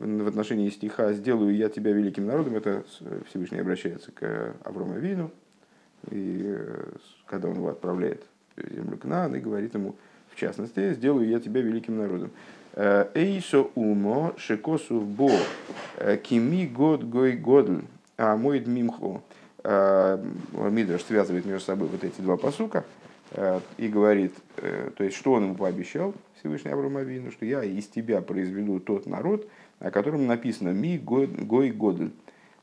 Э, 0.00 0.22
в 0.22 0.28
отношении 0.28 0.68
стиха 0.70 1.12
«Сделаю 1.12 1.54
я 1.54 1.68
тебя 1.68 1.92
великим 1.92 2.26
народом» 2.26 2.56
это 2.56 2.84
Всевышний 3.28 3.58
обращается 3.58 4.12
к 4.12 4.54
Аврому 4.64 4.94
Вину, 4.98 5.30
и 6.10 6.56
когда 7.26 7.48
он 7.48 7.56
его 7.56 7.68
отправляет 7.68 8.22
в 8.56 8.74
землю 8.74 8.96
Кнаан, 8.96 9.34
и 9.34 9.40
говорит 9.40 9.74
ему, 9.74 9.96
в 10.30 10.36
частности, 10.36 10.94
сделаю 10.94 11.28
я 11.28 11.40
тебя 11.40 11.60
великим 11.60 11.98
народом. 11.98 12.30
Э, 12.74 13.08
Эйсо 13.14 13.66
умо 13.74 14.34
шекосу 14.36 15.00
бо 15.00 15.32
э, 15.96 16.16
кими 16.16 16.66
год 16.66 17.02
гой 17.02 17.32
годль, 17.32 17.82
а 18.16 18.36
мой 18.36 18.60
дмимхо. 18.60 19.20
Э, 19.64 20.22
Мидраш 20.52 21.02
связывает 21.02 21.44
между 21.44 21.64
собой 21.64 21.88
вот 21.88 22.04
эти 22.04 22.20
два 22.20 22.36
посука 22.36 22.84
и 23.76 23.88
говорит, 23.88 24.32
то 24.56 25.04
есть, 25.04 25.14
что 25.14 25.32
он 25.34 25.44
ему 25.44 25.54
пообещал, 25.54 26.14
Всевышний 26.38 26.70
Авраамовину, 26.70 27.30
что 27.30 27.44
я 27.44 27.62
из 27.62 27.86
тебя 27.86 28.22
произведу 28.22 28.80
тот 28.80 29.04
народ, 29.04 29.46
о 29.80 29.90
котором 29.90 30.26
написано 30.26 30.70
«Ми 30.70 30.98
гой 30.98 31.70
годль». 31.70 32.10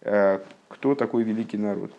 Кто 0.01 0.95
такой 0.95 1.23
великий 1.23 1.57
народ? 1.57 1.91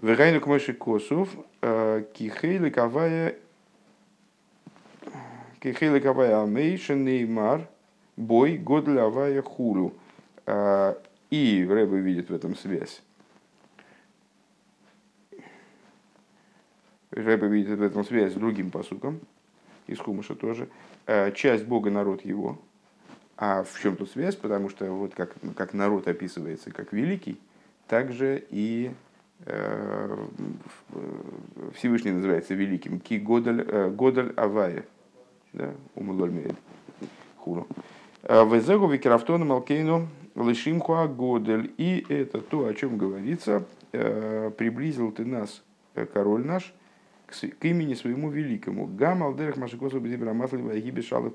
Вегайну 0.00 0.40
к 0.40 0.46
Мойши 0.46 0.72
Косов, 0.74 1.28
кихейли 1.60 2.70
кавая 2.70 3.36
Кихейли 5.60 5.98
Кавая 5.98 6.42
Амейшен 6.42 7.04
Неймар, 7.04 7.68
бой 8.16 8.58
Годлявая 8.58 9.42
Хулу. 9.42 9.92
А, 10.46 10.96
и 11.30 11.66
Рэба 11.68 11.96
видит 11.96 12.30
в 12.30 12.34
этом 12.34 12.54
связь. 12.54 13.02
Рэба 17.10 17.46
видит 17.46 17.78
в 17.78 17.82
этом 17.82 18.04
связь 18.04 18.32
с 18.32 18.36
другим 18.36 18.70
посуком, 18.70 19.20
из 19.88 19.98
Хумыша 19.98 20.36
тоже. 20.36 20.68
Часть 21.34 21.64
Бога, 21.64 21.90
народ 21.90 22.24
его. 22.24 22.58
А 23.40 23.62
в 23.62 23.80
чем 23.80 23.94
тут 23.96 24.10
связь? 24.10 24.34
Потому 24.34 24.68
что 24.68 24.84
вот 24.90 25.14
как, 25.14 25.36
как 25.56 25.72
народ 25.72 26.08
описывается 26.08 26.72
как 26.72 26.92
великий, 26.92 27.38
также 27.86 28.44
и 28.50 28.90
э, 29.46 30.26
Всевышний 31.74 32.10
называется 32.10 32.54
великим. 32.54 32.98
Ки 32.98 33.14
Годаль, 33.14 33.64
э, 33.66 33.90
Годаль 33.90 34.32
Авая 34.36 34.84
да, 35.52 35.72
умылольмеет 35.94 36.56
хуру. 37.36 37.68
А 38.24 38.44
Везегу 38.44 38.88
викерафтону 38.88 39.44
малкейну 39.44 40.08
лишимхуа 40.34 41.06
годель. 41.06 41.72
И 41.78 42.04
это 42.08 42.40
то, 42.40 42.66
о 42.66 42.74
чем 42.74 42.98
говорится, 42.98 43.64
э, 43.92 44.50
приблизил 44.58 45.12
ты 45.12 45.24
нас, 45.24 45.62
э, 45.94 46.06
король 46.06 46.44
наш, 46.44 46.74
к 47.26 47.64
имени 47.64 47.94
своему 47.94 48.30
великому. 48.30 48.88
Гам 48.88 49.22
алдерах 49.22 49.58
машикосу 49.58 50.00
бдибра 50.00 50.32
масли 50.32 50.60
вагиби 50.60 51.02
шалых 51.02 51.34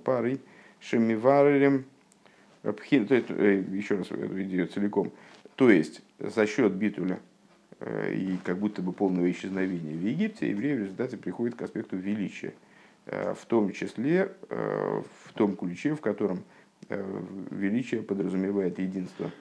пары 2.64 2.78
шемиваререм 2.90 3.74
э, 3.74 3.78
еще 3.78 3.96
раз 3.96 4.08
идею 4.12 4.68
целиком. 4.68 5.12
То 5.56 5.70
есть, 5.70 6.02
за 6.20 6.48
счет 6.48 6.74
битуля 6.74 7.20
и 8.12 8.38
как 8.44 8.58
будто 8.60 8.82
бы 8.82 8.94
полного 8.94 9.30
исчезновения 9.30 9.94
в 9.94 10.02
Египте, 10.02 10.50
евреи 10.50 10.76
в 10.76 10.80
результате 10.80 11.18
приходят 11.18 11.56
к 11.56 11.62
аспекту 11.62 11.98
величия. 11.98 12.54
Э, 13.06 13.34
в 13.34 13.46
том 13.46 13.72
числе 13.72 14.32
э, 14.50 15.02
в 15.26 15.34
том 15.34 15.58
ключе, 15.58 15.94
в 15.94 16.02
котором 16.02 16.44
э, 16.88 17.22
величие 17.52 18.02
подразумевает 18.02 18.80
единство 18.80 19.32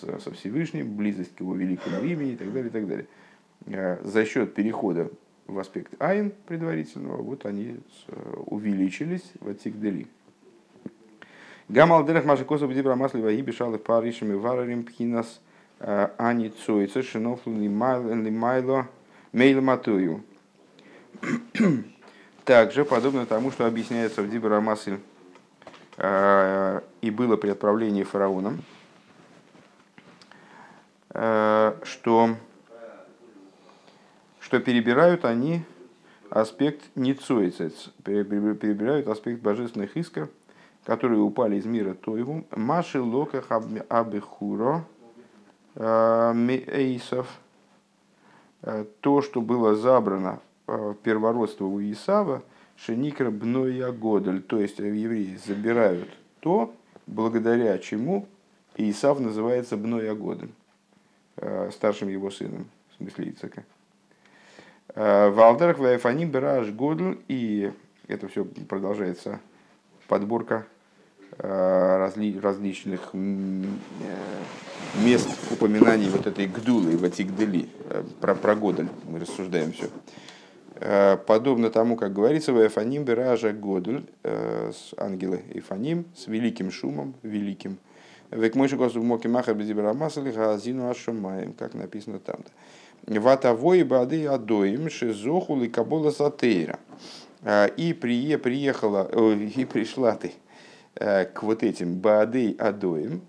со 0.00 0.32
Всевышним, 0.32 0.96
близость 0.96 1.34
к 1.34 1.40
его 1.40 1.54
великому 1.54 2.02
имени 2.02 2.32
и 2.32 2.36
так 2.36 2.52
далее, 2.52 2.68
и 2.68 2.72
так 2.72 2.86
далее. 2.86 3.98
За 4.02 4.24
счет 4.24 4.54
перехода 4.54 5.10
в 5.46 5.58
аспект 5.58 6.00
айн 6.00 6.32
предварительного, 6.46 7.20
вот 7.20 7.46
они 7.46 7.80
увеличились 8.46 9.32
в 9.40 9.48
Атикдели. 9.48 10.06
Гамал 11.68 12.04
дерах 12.04 12.24
маши 12.24 12.44
косов 12.44 12.70
бдибра 12.70 12.94
масли 12.94 13.20
ваги 13.20 13.42
бешалых 13.42 13.82
паришами 13.82 14.34
варарим 14.34 14.84
пхинас 14.84 15.40
ани 15.78 16.50
цойца 16.50 17.02
шинофлу 17.02 17.54
лимайло 17.54 18.88
мейло 19.32 19.60
матую. 19.60 20.22
Также, 22.44 22.84
подобно 22.84 23.26
тому, 23.26 23.50
что 23.50 23.66
объясняется 23.66 24.22
в 24.22 24.30
Дибра 24.30 24.60
Масль 24.60 24.98
э, 25.96 26.80
и 27.00 27.10
было 27.10 27.36
при 27.36 27.50
отправлении 27.50 28.02
фараоном, 28.02 28.62
э, 31.10 31.74
что, 31.84 32.36
что 34.40 34.58
перебирают 34.58 35.24
они 35.24 35.62
аспект 36.30 36.82
ницуицец, 36.96 37.90
перебирают 38.04 39.06
аспект 39.06 39.40
божественных 39.40 39.96
искр, 39.96 40.28
которые 40.84 41.20
упали 41.20 41.56
из 41.56 41.66
мира 41.66 41.94
Тойгу, 41.94 42.44
Маши 42.56 43.00
Локах 43.00 43.46
Абихуро 43.50 44.84
э, 45.74 46.34
Эйсов, 46.66 47.28
то, 49.00 49.22
что 49.22 49.40
было 49.40 49.74
забрано 49.74 50.40
Э, 50.68 50.94
первородство 51.02 51.64
у 51.64 51.80
Исава, 51.82 52.42
Шеникра 52.76 53.30
Бноя 53.30 53.90
Годель, 53.92 54.40
то 54.40 54.58
есть 54.58 54.78
евреи 54.78 55.36
забирают 55.44 56.08
то, 56.40 56.74
благодаря 57.06 57.76
чему 57.78 58.26
Исав 58.76 59.20
называется 59.20 59.76
Бноя 59.76 60.14
Годель, 60.14 60.52
э, 61.36 61.70
старшим 61.72 62.08
его 62.08 62.30
сыном, 62.30 62.70
в 62.92 62.96
смысле 62.96 63.30
Ицака. 63.30 63.64
Э, 64.94 65.30
Валдерах 65.30 65.78
Вайфаним 65.78 66.30
Бераш 66.30 66.70
Годель, 66.70 67.20
и 67.28 67.72
это 68.06 68.28
все 68.28 68.44
продолжается 68.44 69.40
подборка 70.06 70.66
разли, 71.42 72.38
различных 72.38 73.12
мест 75.04 75.28
упоминаний 75.50 76.08
вот 76.08 76.26
этой 76.26 76.46
Гдулы, 76.46 76.96
Ватигдели, 76.96 77.68
про, 78.20 78.34
про 78.34 78.54
Годель 78.54 78.88
мы 79.08 79.18
рассуждаем 79.18 79.72
все. 79.72 79.88
Э, 80.84 81.16
подобно 81.16 81.70
тому, 81.70 81.96
как 81.96 82.12
говорится, 82.12 82.52
в 82.52 82.66
Эфаним 82.66 83.04
Беража 83.04 83.52
Годуль, 83.52 84.04
э, 84.24 84.72
ангелы 84.96 85.42
Эфаним, 85.54 86.06
с 86.16 86.26
великим 86.26 86.70
шумом, 86.70 87.14
великим. 87.22 87.78
Век 88.30 88.54
мой 88.56 88.68
шикосу 88.68 89.00
в 89.00 89.04
моке 89.04 89.28
маха 89.28 89.54
безибрамасали 89.54 90.32
газину 90.32 90.90
ашамаем, 90.90 91.52
как 91.52 91.74
написано 91.74 92.18
там-то. 92.18 92.50
ватовой 93.20 93.84
бады 93.84 94.26
адоим 94.26 94.90
шизоху 94.90 95.54
ликабола 95.56 96.10
сатейра. 96.10 96.78
И 97.76 97.92
при, 97.92 98.36
приехала, 98.36 99.08
и 99.36 99.64
пришла 99.64 100.16
ты 100.16 100.32
к 100.94 101.42
вот 101.42 101.62
этим 101.62 101.98
бадей 101.98 102.54
адоим, 102.58 103.22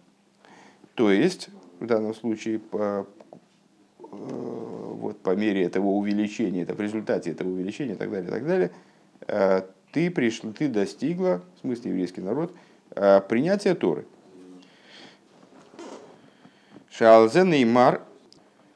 то 0.95 1.11
есть 1.11 1.49
в 1.79 1.85
данном 1.85 2.13
случае 2.13 2.59
по, 2.59 3.07
вот 3.99 5.19
по 5.19 5.35
мере 5.35 5.63
этого 5.63 5.87
увеличения, 5.87 6.63
это 6.63 6.73
в 6.73 6.81
результате 6.81 7.31
этого 7.31 7.49
увеличения 7.49 7.93
и 7.93 7.97
так 7.97 8.11
далее, 8.11 8.29
и 8.29 8.31
так 8.31 8.45
далее, 8.45 8.71
ты 9.91 10.11
пришла, 10.11 10.51
ты 10.51 10.67
достигла, 10.67 11.41
в 11.57 11.61
смысле 11.61 11.91
еврейский 11.91 12.21
народ, 12.21 12.53
принятия 13.29 13.75
Торы. 13.75 14.05
Шалзе 16.91 17.43
Неймар 17.43 18.01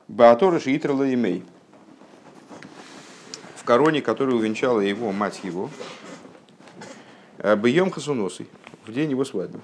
Баатора 0.08 0.60
Шиитра 0.60 0.94
имей. 1.14 1.44
В 3.56 3.64
короне, 3.64 4.02
которую 4.02 4.38
увенчала 4.38 4.80
его 4.80 5.12
мать 5.12 5.42
его, 5.44 5.70
Бьем 7.58 7.92
Хасуносой, 7.92 8.48
в 8.88 8.94
день 8.94 9.12
его 9.12 9.26
свадьбы. 9.26 9.60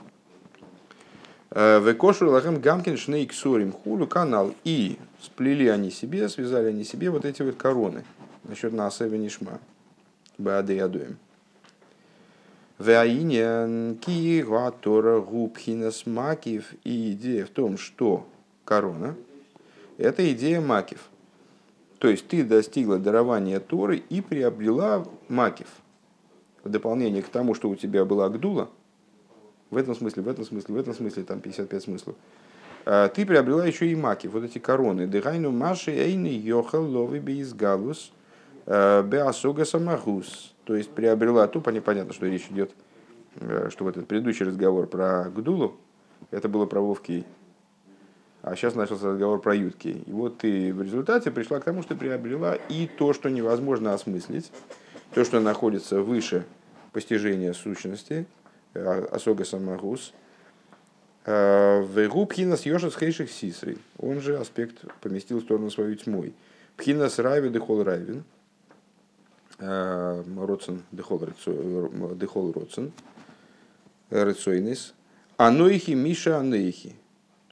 Векошу 1.52 2.30
Лахем 2.30 2.60
Гамкин 2.60 2.98
Шнейк 2.98 3.32
Сорим 3.34 3.72
Хулю 3.72 4.08
канал. 4.08 4.54
И 4.64 4.98
сплели 5.22 5.68
они 5.68 5.92
себе, 5.92 6.28
связали 6.30 6.70
они 6.70 6.84
себе 6.84 7.10
вот 7.10 7.26
эти 7.26 7.42
вот 7.42 7.56
короны. 7.56 8.04
Насчет 8.44 8.74
Наасева 8.74 9.16
Нишма. 9.16 9.60
Баады 10.38 10.80
Адуем. 10.80 11.18
Ваиньян 12.80 13.98
ки 13.98 14.42
гуатора 14.42 15.22
губхинас 15.22 16.06
макив. 16.06 16.74
И 16.84 17.12
идея 17.12 17.46
в 17.46 17.50
том, 17.50 17.78
что 17.78 18.28
корона, 18.66 19.16
это 19.98 20.30
идея 20.34 20.60
макив. 20.60 21.08
То 22.00 22.10
есть 22.10 22.28
ты 22.28 22.44
достигла 22.44 22.98
дарования 22.98 23.60
Торы 23.60 23.98
и 24.10 24.22
приобрела 24.22 25.06
макив. 25.30 25.68
В 26.64 26.70
дополнение 26.70 27.22
к 27.22 27.30
тому, 27.30 27.54
что 27.54 27.70
у 27.70 27.76
тебя 27.76 28.04
была 28.06 28.28
гдула, 28.30 28.70
в 29.74 29.78
этом 29.78 29.96
смысле, 29.96 30.24
в 30.24 30.28
этом 30.28 30.46
смысле, 30.46 30.76
в 30.76 30.78
этом 30.78 30.94
смысле, 30.94 31.24
там 31.24 31.40
55 31.42 31.84
смыслов, 31.84 32.16
а, 32.86 33.10
ты 33.10 33.26
приобрела 33.26 33.66
еще 33.66 33.88
и 33.88 33.96
маки, 33.96 34.28
вот 34.28 34.44
эти 34.44 34.60
короны. 34.60 35.08
Дыхайну 35.08 35.52
маши 35.52 35.92
эйны 35.92 36.28
йохал 36.28 36.86
лови 36.86 37.20
бейсгалус 37.20 38.12
а, 38.66 39.04
беасога 39.04 39.66
самахус. 39.66 40.54
То 40.64 40.76
есть 40.76 40.92
приобрела, 40.92 41.48
то 41.48 41.60
понятно, 41.60 42.14
что 42.14 42.26
речь 42.26 42.48
идет, 42.50 42.72
э, 43.42 43.68
что 43.70 43.84
вот 43.84 43.98
этот 43.98 44.08
предыдущий 44.08 44.46
разговор 44.46 44.88
про 44.88 45.26
Гдулу, 45.30 45.76
это 46.32 46.48
было 46.48 46.66
про 46.66 46.80
Вовки 46.80 47.26
а 48.44 48.58
сейчас 48.58 48.76
начался 48.76 49.08
разговор 49.08 49.42
про 49.42 49.56
ютки. 49.56 50.04
И 50.06 50.12
вот 50.12 50.40
ты 50.40 50.74
в 50.74 50.82
результате 50.82 51.32
пришла 51.32 51.62
к 51.62 51.64
тому, 51.64 51.82
что 51.82 51.96
приобрела 51.96 52.56
и 52.68 52.88
то, 52.88 53.14
что 53.14 53.30
невозможно 53.30 53.94
осмыслить, 53.94 54.52
то, 55.14 55.24
что 55.24 55.40
находится 55.40 56.02
выше 56.02 56.46
постижения 56.92 57.54
сущности, 57.54 58.28
а, 58.74 59.08
осога 59.12 59.46
самагус, 59.46 60.14
а, 61.26 61.82
в 61.82 62.26
Пхинас 62.26 62.66
Йошас 62.66 62.96
Хейших 62.96 63.32
Сисрей, 63.32 63.78
он 63.98 64.22
же 64.22 64.38
аспект 64.38 64.80
поместил 65.02 65.40
в 65.40 65.44
сторону 65.44 65.70
свою 65.70 65.96
тьмой. 65.96 66.34
Пхинас 66.78 67.20
Райви 67.20 67.50
Дехол 67.50 67.84
Райвин, 67.84 68.24
а, 69.60 70.24
Родсен 70.38 70.84
Дехол 70.92 71.20
Родсен, 72.54 72.92
Рецойнис, 74.10 74.94
Анойхи 75.38 75.92
Миша 75.92 76.38
Анейхи, 76.40 76.96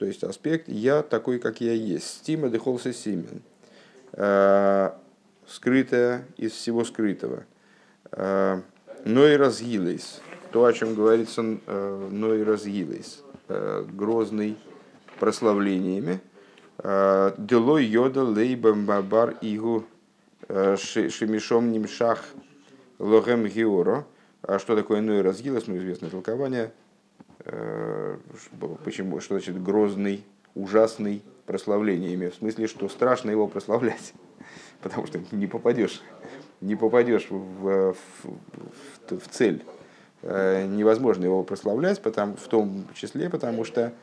то 0.01 0.07
есть 0.07 0.23
аспект 0.23 0.67
«я 0.67 1.03
такой, 1.03 1.37
как 1.37 1.61
я 1.61 1.73
есть». 1.73 2.07
Стима 2.07 2.49
дехолса 2.49 2.91
симен. 2.91 3.43
Э, 4.13 4.93
скрытое 5.47 6.25
из 6.37 6.53
всего 6.53 6.83
скрытого. 6.83 7.43
Э, 8.11 8.61
но 9.05 9.27
и 9.27 9.35
разгилейс. 9.35 10.21
То, 10.51 10.65
о 10.65 10.73
чем 10.73 10.95
говорится, 10.95 11.41
э, 11.65 12.09
но 12.11 12.35
и 12.35 12.43
разгилейс. 12.43 13.23
Грозный 13.47 14.57
прославлениями. 15.19 16.21
Делой 16.77 17.83
йода 17.83 18.23
лейбам 18.23 18.85
бабар 18.85 19.35
игу 19.41 19.83
шемишом 20.47 21.69
нимшах 21.73 22.23
логем 22.97 23.45
георо. 23.45 24.05
А 24.41 24.57
что 24.57 24.75
такое 24.75 25.01
Ной 25.01 25.21
разгилес? 25.21 25.67
Ну, 25.67 25.77
известное 25.77 26.09
толкование. 26.09 26.71
Э, 27.45 28.17
почему, 28.83 29.19
что 29.19 29.35
значит 29.35 29.61
грозный, 29.61 30.23
ужасный 30.55 31.23
прославлениями, 31.45 32.29
в 32.29 32.35
смысле, 32.35 32.67
что 32.67 32.87
страшно 32.89 33.31
его 33.31 33.47
прославлять, 33.47 34.13
потому 34.81 35.07
что 35.07 35.19
не 35.31 35.47
попадешь, 35.47 36.01
не 36.59 36.75
попадешь 36.75 37.27
в, 37.29 37.93
в, 37.93 37.95
в, 38.23 39.19
в 39.19 39.27
цель. 39.29 39.63
Э, 40.23 40.65
невозможно 40.67 41.25
его 41.25 41.43
прославлять, 41.43 42.01
потому, 42.01 42.35
в 42.35 42.47
том 42.47 42.85
числе 42.93 43.29
потому, 43.29 43.65
что 43.65 43.93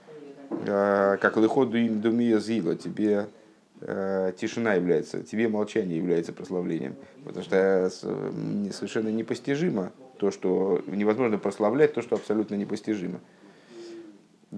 э, 0.51 1.17
как 1.21 1.37
лыходу 1.37 1.77
им 1.77 2.01
думия 2.01 2.39
зила, 2.39 2.77
тебе 2.77 3.27
тишина 3.81 4.75
является, 4.75 5.23
тебе 5.23 5.47
молчание 5.47 5.99
является 5.99 6.33
прославлением. 6.33 6.97
Потому 7.25 7.45
что 7.45 7.89
совершенно 7.93 9.09
непостижимо 9.09 9.93
то, 10.19 10.33
что 10.33 10.83
невозможно 10.89 11.39
прославлять, 11.39 11.95
то, 11.95 12.03
что 12.03 12.17
абсолютно 12.17 12.57
непостижимо. 12.57 13.21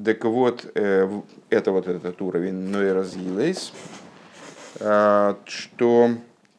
Так 0.05 0.25
вот, 0.25 0.71
э, 0.75 1.09
это 1.51 1.73
вот 1.73 1.89
этот 1.89 2.23
уровень 2.23 2.55
Нойраз 2.55 3.17
Елейс, 3.17 3.73
а, 4.79 5.37
что 5.47 6.11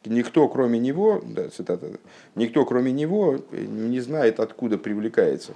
никто 0.04 0.48
кроме 0.48 0.78
него, 0.78 1.22
да, 1.24 1.48
цитата, 1.48 1.86
никто 2.34 2.64
кроме 2.64 2.92
него 2.92 3.38
не 3.52 4.00
знает, 4.00 4.40
откуда 4.40 4.78
привлекается, 4.78 5.54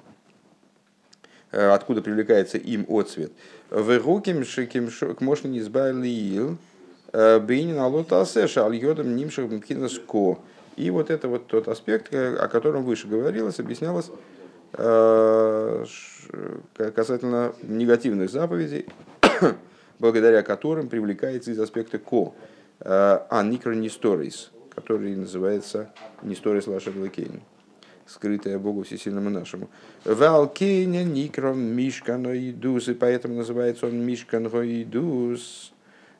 э, 1.52 1.68
откуда 1.68 2.02
привлекается 2.02 2.59
им 2.59 2.87
отцвет. 2.88 3.32
В 3.70 4.44
шиким 4.44 4.90
к 5.14 5.20
мошни 5.20 5.59
избавил 5.59 6.56
э, 7.12 7.40
бейнин 7.40 7.78
алотасеша 7.78 8.64
аль 8.64 8.76
йодам 8.76 9.16
нимших 9.16 9.48
ко. 10.06 10.38
И 10.76 10.90
вот 10.90 11.11
это 11.11 11.28
вот 11.28 11.46
тот 11.46 11.68
аспект, 11.68 12.14
о 12.14 12.48
котором 12.48 12.85
выше 12.85 13.09
говорилось, 13.09 13.59
объяснялось 13.59 14.11
э, 14.74 15.85
касательно 16.94 17.54
негативных 17.62 18.30
заповедей, 18.30 18.87
благодаря 19.98 20.42
которым 20.42 20.88
привлекается 20.88 21.50
из 21.50 21.59
аспекта 21.59 21.98
ко, 21.98 22.35
э, 22.80 23.18
а 23.30 23.42
никронисторис, 23.42 24.50
который 24.74 25.16
называется 25.16 25.92
нисторис 26.22 26.66
лаша 26.66 26.90
блакейн, 26.90 27.42
скрытая 28.06 28.58
Богу 28.58 28.82
всесильному 28.82 29.30
нашему. 29.30 29.68
Валкейня 30.04 31.04
никром 31.04 31.58
мишканоидус, 31.58 32.88
и 32.88 32.94
поэтому 32.94 33.36
называется 33.36 33.86
он 33.86 34.04
мишканоидус, 34.04 35.72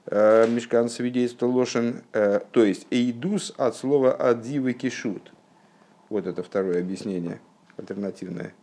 Э, 0.08 0.46
Мешкан 0.46 0.88
свидетельство 0.88 1.46
лошен, 1.46 2.04
э, 2.12 2.40
то 2.52 2.64
есть 2.64 2.86
эйдус 2.90 3.52
от 3.56 3.74
слова 3.74 4.14
адивы 4.14 4.72
кишут. 4.72 5.32
Вот 6.08 6.28
это 6.28 6.44
второе 6.44 6.80
объяснение, 6.80 7.40
альтернативное. 7.76 8.54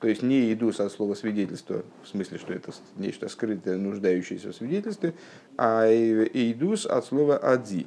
То 0.00 0.06
есть 0.08 0.22
не 0.22 0.52
идус 0.52 0.78
от 0.78 0.92
слова 0.92 1.14
свидетельство, 1.14 1.84
в 2.04 2.08
смысле, 2.08 2.38
что 2.38 2.52
это 2.52 2.72
нечто 2.96 3.28
скрытое, 3.28 3.76
нуждающееся 3.76 4.52
в 4.52 4.54
свидетельстве, 4.54 5.14
а 5.56 5.86
эйдус 5.86 6.86
от 6.86 7.04
слова 7.04 7.36
ади. 7.36 7.86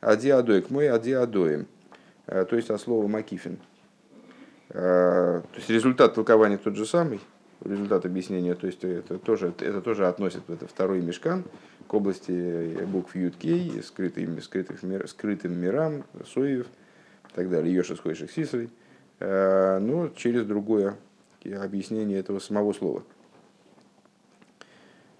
Ади 0.00 0.30
адоек, 0.30 0.70
мой 0.70 0.88
ади 0.88 1.12
адоем. 1.12 1.66
Э, 2.26 2.44
то 2.44 2.56
есть 2.56 2.70
от 2.70 2.80
слова 2.80 3.06
макифин. 3.06 3.58
То 4.68 5.42
есть 5.54 5.70
результат 5.70 6.14
толкования 6.14 6.58
тот 6.58 6.74
же 6.74 6.84
самый, 6.84 7.20
результат 7.62 8.06
объяснения, 8.06 8.54
то 8.54 8.66
есть 8.66 8.82
это 8.82 9.18
тоже, 9.18 9.54
это 9.60 9.80
тоже 9.80 10.08
относит 10.08 10.42
это 10.48 10.66
второй 10.66 11.00
мешкан, 11.00 11.44
к 11.86 11.94
области 11.94 12.84
букв 12.84 13.14
Юткей, 13.14 13.82
скрытым, 13.82 14.40
скрытых, 14.40 14.82
мир, 14.82 15.06
скрытым 15.06 15.56
мирам, 15.56 16.04
Соев 16.26 16.66
и 16.66 17.34
так 17.34 17.50
далее, 17.50 17.72
Йоша 17.72 17.94
Схойших 17.94 18.32
Сисой, 18.32 18.70
э, 19.20 19.78
но 19.78 20.08
через 20.08 20.44
другое 20.44 20.96
объяснение 21.52 22.18
этого 22.18 22.38
самого 22.38 22.72
слова. 22.72 23.02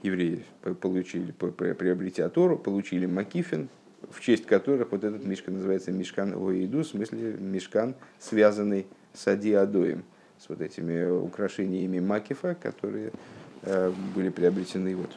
Евреи 0.02 0.44
получили, 0.80 1.32
приобретя 1.32 2.28
Тору, 2.28 2.58
получили 2.58 3.06
Макифин, 3.06 3.68
в 4.10 4.20
честь 4.20 4.44
которых 4.44 4.92
вот 4.92 5.02
этот 5.02 5.24
мешкан 5.24 5.54
называется 5.54 5.92
мешкан 5.92 6.34
Оиду, 6.34 6.80
в 6.80 6.86
смысле 6.86 7.32
мешкан, 7.38 7.94
связанный 8.18 8.86
с 9.14 9.26
Адиадоем, 9.26 10.04
с 10.38 10.48
вот 10.48 10.60
этими 10.60 11.08
украшениями 11.08 12.00
Макифа, 12.00 12.54
которые 12.54 13.12
э, 13.62 13.92
были 14.14 14.28
приобретены 14.28 14.94
вот 14.94 15.10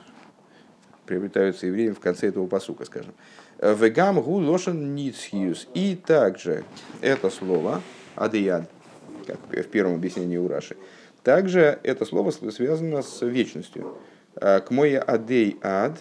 приобретаются 1.07 1.65
евреям 1.65 1.95
в 1.95 1.99
конце 1.99 2.27
этого 2.27 2.45
посука, 2.47 2.85
скажем. 2.85 3.13
Вегам 3.59 4.21
гу 4.21 4.35
лошен 4.35 4.93
ницхиус. 4.93 5.67
И 5.73 5.95
также 5.95 6.63
это 7.01 7.29
слово, 7.29 7.81
адияд, 8.15 8.69
как 9.25 9.37
в 9.65 9.69
первом 9.69 9.95
объяснении 9.95 10.37
у 10.37 10.47
Раши, 10.47 10.75
также 11.27 11.77
это 11.83 12.05
слово 12.05 12.31
связано 12.31 13.01
с 13.01 13.21
вечностью. 13.21 13.97
К 14.35 14.63
мой 14.69 14.97
адей 14.97 15.57
ад, 15.61 15.99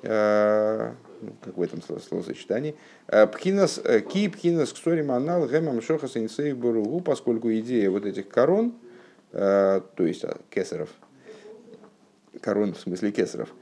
ну, 0.00 1.32
как 1.42 1.56
в 1.56 1.60
этом 1.60 1.82
словосочетании. 1.82 2.76
Пхинас, 3.08 3.82
ки 4.08 4.28
пхинас 4.28 4.72
ксорим 4.72 5.10
анал 5.10 5.48
гемам 5.48 5.82
шохас 5.82 6.16
инсей 6.16 6.52
боругу, 6.52 7.00
поскольку 7.00 7.52
идея 7.54 7.90
вот 7.90 8.06
этих 8.06 8.28
корон, 8.28 8.74
то 9.32 9.82
есть 9.98 10.24
кесаров, 10.50 10.90
корон 12.40 12.74
в 12.74 12.78
смысле 12.78 13.10
кесаров, 13.10 13.52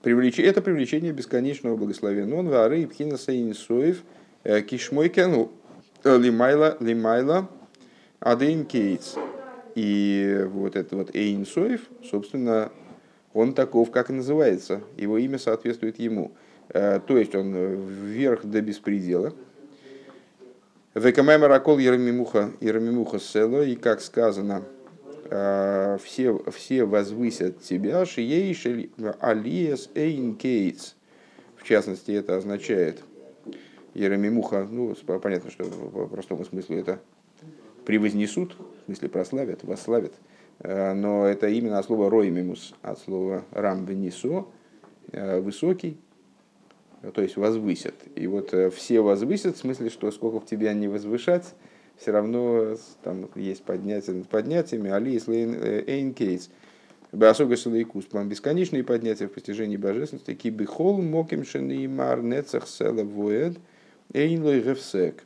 привлеч... 0.00 0.38
это 0.38 0.62
привлечение 0.62 1.10
бесконечного 1.10 1.76
благословения. 1.76 2.36
Он 2.36 2.48
вары 2.48 2.86
пхинаса 2.86 3.36
инсоев 3.36 4.04
кишмойкен 4.44 5.48
лимайла 6.04 6.76
лимайла 6.78 7.48
адейн 8.20 8.64
кейтс. 8.64 9.16
И 9.74 10.46
вот 10.48 10.76
этот 10.76 10.92
вот 10.92 11.16
Эйнсоев, 11.16 11.82
собственно, 12.08 12.70
он 13.32 13.54
таков, 13.54 13.90
как 13.90 14.10
и 14.10 14.12
называется. 14.12 14.82
Его 14.96 15.18
имя 15.18 15.38
соответствует 15.38 15.98
ему. 15.98 16.32
Э, 16.68 17.00
то 17.04 17.16
есть 17.16 17.34
он 17.34 17.54
вверх 17.54 18.44
до 18.44 18.60
беспредела. 18.60 19.32
Векамай 20.94 21.38
Маракол 21.38 21.78
Ерамимуха, 21.78 22.50
Ерамимуха 22.60 23.20
Село, 23.20 23.62
и 23.62 23.76
как 23.76 24.00
сказано, 24.00 24.64
э, 25.30 25.98
все, 26.02 26.42
все 26.50 26.84
возвысят 26.84 27.62
тебя, 27.62 28.04
Шиейш 28.04 28.66
Алиес 29.20 29.88
Эйн 29.94 30.34
Кейтс. 30.34 30.94
В 31.54 31.62
частности, 31.62 32.10
это 32.10 32.36
означает 32.36 33.00
Ерамимуха, 33.94 34.66
ну, 34.68 34.96
понятно, 35.22 35.50
что 35.52 35.64
в 35.64 36.08
простом 36.08 36.44
смысле 36.44 36.80
это 36.80 37.00
превознесут, 37.84 38.56
в 38.82 38.84
смысле 38.86 39.08
прославят, 39.08 39.64
восславят. 39.64 40.14
Э, 40.60 40.92
но 40.92 41.26
это 41.26 41.48
именно 41.48 41.78
от 41.78 41.86
слова 41.86 42.10
роймимус, 42.10 42.74
от 42.82 42.98
слова 42.98 43.44
рам 43.50 43.84
венесо, 43.84 44.48
э, 45.12 45.40
высокий, 45.40 45.98
то 47.14 47.22
есть 47.22 47.36
возвысят. 47.36 47.94
И 48.14 48.26
вот 48.26 48.52
э, 48.52 48.70
все 48.70 49.00
возвысят, 49.00 49.56
в 49.56 49.60
смысле, 49.60 49.90
что 49.90 50.10
сколько 50.10 50.40
в 50.40 50.46
тебя 50.46 50.72
не 50.74 50.88
возвышать, 50.88 51.54
все 51.96 52.12
равно 52.12 52.76
там 53.02 53.28
есть 53.34 53.62
поднятие 53.62 54.16
над 54.16 54.28
поднятиями. 54.28 54.90
Али 54.90 55.18
Эйн 55.86 56.14
Кейс. 56.14 56.50
Басога 57.12 57.56
Шалейкус, 57.56 58.04
план 58.04 58.28
бесконечные 58.28 58.84
поднятия 58.84 59.26
в 59.26 59.32
постижении 59.32 59.76
божественности. 59.76 60.34
Кибихол 60.34 61.02
Моким 61.02 61.44
Шенеймар 61.44 62.22
Нецах 62.22 62.68
Села 62.68 63.02
Воед 63.02 63.58
Эйн 64.12 64.42
Гефсек. 64.42 65.24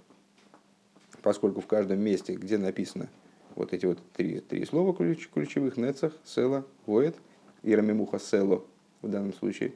Поскольку 1.24 1.62
в 1.62 1.66
каждом 1.66 2.00
месте, 2.00 2.34
где 2.34 2.58
написано 2.58 3.08
вот 3.54 3.72
эти 3.72 3.86
вот 3.86 3.98
три, 4.12 4.40
три 4.40 4.66
слова 4.66 4.94
ключ, 4.94 5.30
ключевых, 5.32 5.78
нецах, 5.78 6.12
села, 6.22 6.66
воет, 6.84 7.16
и 7.62 7.74
рамимуха 7.74 8.18
село 8.18 8.66
в 9.00 9.08
данном 9.08 9.32
случае, 9.32 9.72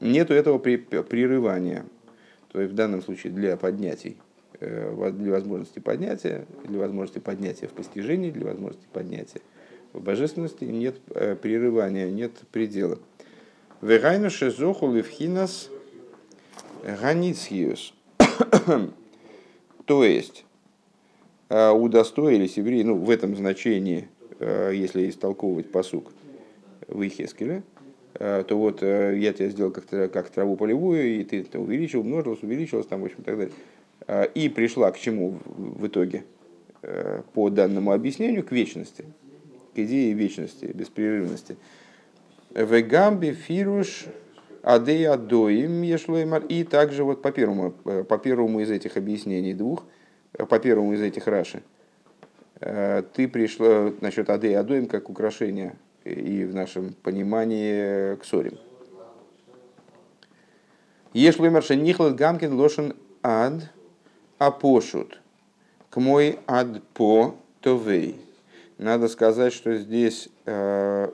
нету 0.00 0.32
этого 0.32 0.56
при, 0.58 0.76
прерывания. 0.76 1.84
То 2.50 2.62
есть 2.62 2.72
в 2.72 2.74
данном 2.74 3.02
случае 3.02 3.34
для 3.34 3.58
поднятий, 3.58 4.16
э, 4.58 5.12
для 5.12 5.32
возможности 5.32 5.80
поднятия, 5.80 6.46
для 6.64 6.78
возможности 6.78 7.18
поднятия 7.18 7.66
в 7.66 7.72
постижении, 7.72 8.30
для 8.30 8.46
возможности 8.46 8.88
поднятия 8.90 9.42
в 9.92 10.00
божественности 10.00 10.64
нет 10.64 10.96
э, 11.10 11.36
прерывания, 11.36 12.10
нет 12.10 12.32
предела. 12.52 12.98
Вегайну 13.82 14.30
шезоху 14.30 14.90
левхинас 14.90 15.68
ганицхиус. 16.84 17.92
То 19.88 20.04
есть, 20.04 20.44
Э, 21.50 21.70
удостоились 21.70 22.58
евреи, 22.58 22.82
ну, 22.82 22.96
в 22.96 23.08
этом 23.08 23.34
значении, 23.34 24.08
э, 24.38 24.72
если 24.74 25.08
истолковывать 25.08 25.72
посук 25.72 26.12
в 26.88 27.00
Ихескеле, 27.06 27.62
э, 28.14 28.44
то 28.46 28.58
вот 28.58 28.82
я 28.82 29.32
тебя 29.32 29.48
сделал 29.48 29.70
как, 29.70 29.86
как 29.88 30.28
траву 30.28 30.56
полевую, 30.56 31.20
и 31.20 31.24
ты 31.24 31.40
это 31.40 31.58
увеличил, 31.58 32.00
умножилась, 32.00 32.42
увеличилась, 32.42 32.86
там, 32.86 33.00
в 33.00 33.06
общем, 33.06 33.22
так 33.24 33.38
далее. 33.38 34.30
И 34.34 34.48
пришла 34.48 34.90
к 34.90 34.98
чему 34.98 35.38
в 35.44 35.86
итоге? 35.86 36.24
По 37.34 37.50
данному 37.50 37.92
объяснению, 37.92 38.44
к 38.44 38.52
вечности, 38.52 39.04
к 39.74 39.78
идее 39.78 40.14
вечности, 40.14 40.66
беспрерывности. 40.66 41.56
Вегамби 42.54 43.32
фируш 43.32 44.06
адея 44.74 45.16
доим 45.16 45.82
И 46.48 46.64
также 46.64 47.04
вот 47.04 47.22
по 47.22 47.32
первому, 47.32 47.70
по 47.70 48.18
первому 48.18 48.60
из 48.60 48.70
этих 48.70 48.96
объяснений 48.96 49.54
двух– 49.54 49.84
по 50.32 50.58
первому 50.58 50.92
из 50.92 51.00
этих 51.00 51.26
раши, 51.26 51.62
э, 52.60 53.02
ты 53.14 53.28
пришла 53.28 53.92
насчет 54.00 54.30
Ады 54.30 54.50
и 54.50 54.54
Адоим 54.54 54.86
как 54.86 55.10
украшение 55.10 55.74
и 56.04 56.44
в 56.44 56.54
нашем 56.54 56.94
понимании 57.02 58.14
к 58.16 58.24
ссорим. 58.24 58.58
Еш 61.12 61.38
лоймерша 61.38 61.74
нихлад 61.74 62.14
гамкин 62.14 62.54
лошен 62.54 62.94
ад 63.22 63.70
апошут. 64.38 65.20
К 65.90 65.96
мой 65.96 66.38
ад 66.46 66.82
по 66.94 67.34
товей. 67.60 68.20
Надо 68.76 69.08
сказать, 69.08 69.52
что 69.52 69.76
здесь 69.76 70.28
э, 70.44 71.10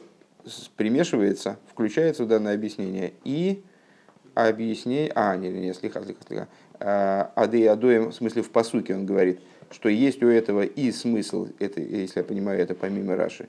примешивается, 0.76 1.58
включается 1.70 2.24
в 2.24 2.28
данное 2.28 2.54
объяснение 2.54 3.12
и 3.24 3.62
объяснение... 4.34 5.12
А, 5.14 5.36
не, 5.36 5.50
не, 5.50 5.72
слегка, 5.74 6.02
слегка, 6.02 6.22
слегка. 6.26 6.48
А, 6.80 7.32
Ады 7.36 7.66
Адоем, 7.66 8.10
в 8.10 8.14
смысле 8.14 8.42
в 8.42 8.50
посуке 8.50 8.94
он 8.94 9.06
говорит, 9.06 9.40
что 9.70 9.88
есть 9.88 10.22
у 10.22 10.28
этого 10.28 10.62
и 10.62 10.92
смысл, 10.92 11.48
это, 11.58 11.80
если 11.80 12.20
я 12.20 12.24
понимаю, 12.24 12.60
это 12.60 12.74
помимо 12.74 13.16
Раши, 13.16 13.48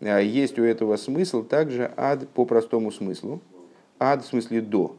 а, 0.00 0.18
есть 0.18 0.58
у 0.58 0.62
этого 0.62 0.96
смысл 0.96 1.42
также 1.42 1.90
ад 1.96 2.28
по 2.28 2.44
простому 2.44 2.90
смыслу, 2.92 3.40
ад 3.98 4.24
в 4.24 4.28
смысле 4.28 4.60
до, 4.60 4.96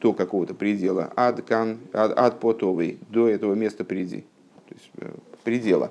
до 0.00 0.12
какого-то 0.12 0.54
предела, 0.54 1.12
ад 1.16 1.42
кан, 1.42 1.78
ад, 1.92 2.12
ад 2.16 2.40
потовый, 2.40 2.98
до 3.10 3.28
этого 3.28 3.54
места 3.54 3.84
приди, 3.84 4.24
то 4.68 4.74
есть 4.74 4.90
э, 4.98 5.10
предела. 5.42 5.90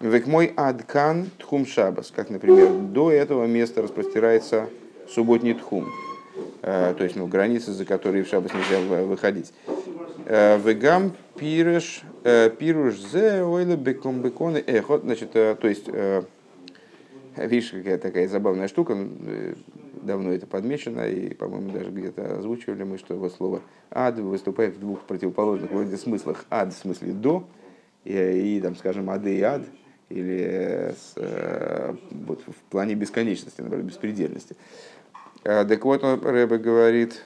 Век 0.00 0.26
мой 0.26 0.52
ад 0.56 0.84
кан 0.84 1.28
тхум 1.38 1.66
шабас, 1.66 2.12
как, 2.14 2.30
например, 2.30 2.70
до 2.72 3.10
этого 3.10 3.46
места 3.46 3.82
распростирается 3.82 4.68
субботний 5.08 5.54
тхум. 5.54 5.86
Э, 6.62 6.94
то 6.96 7.02
есть 7.02 7.16
ну, 7.16 7.26
границы, 7.26 7.72
за 7.72 7.84
которые 7.84 8.22
в 8.22 8.28
шаббат 8.28 8.52
нельзя 8.54 9.04
выходить. 9.04 9.52
Э, 10.26 10.58
вегам 10.58 11.12
пирыш 11.36 12.02
э, 12.22 12.50
пируш 12.50 12.96
зе 12.98 13.42
ойле 13.42 13.76
беком 13.76 14.22
беконы 14.22 14.62
эхот, 14.64 15.02
значит, 15.02 15.32
то 15.32 15.58
есть 15.62 15.88
видишь, 17.36 17.70
какая 17.70 17.98
такая 17.98 18.28
забавная 18.28 18.68
штука, 18.68 18.96
давно 20.02 20.32
это 20.32 20.46
подмечено, 20.46 21.08
и, 21.08 21.34
по-моему, 21.34 21.70
даже 21.70 21.90
где-то 21.90 22.38
озвучивали 22.38 22.82
мы, 22.82 22.98
что 22.98 23.14
его 23.14 23.28
слово 23.28 23.62
ад 23.90 24.18
выступает 24.18 24.76
в 24.76 24.80
двух 24.80 25.00
противоположных 25.02 25.70
вроде 25.70 25.96
смыслах. 25.96 26.44
Ад 26.50 26.72
в 26.72 26.78
смысле 26.78 27.12
до, 27.12 27.44
и, 28.04 28.12
и 28.12 28.60
там, 28.60 28.76
скажем, 28.76 29.10
ады 29.10 29.36
и 29.36 29.42
ад, 29.42 29.62
или 30.08 30.94
с, 30.96 31.14
вот, 32.10 32.40
в 32.46 32.70
плане 32.70 32.94
бесконечности, 32.94 33.60
например, 33.60 33.84
беспредельности. 33.84 34.56
А, 35.44 35.64
так 35.64 35.84
вот, 35.84 36.02
Рэбе 36.02 36.58
говорит, 36.58 37.24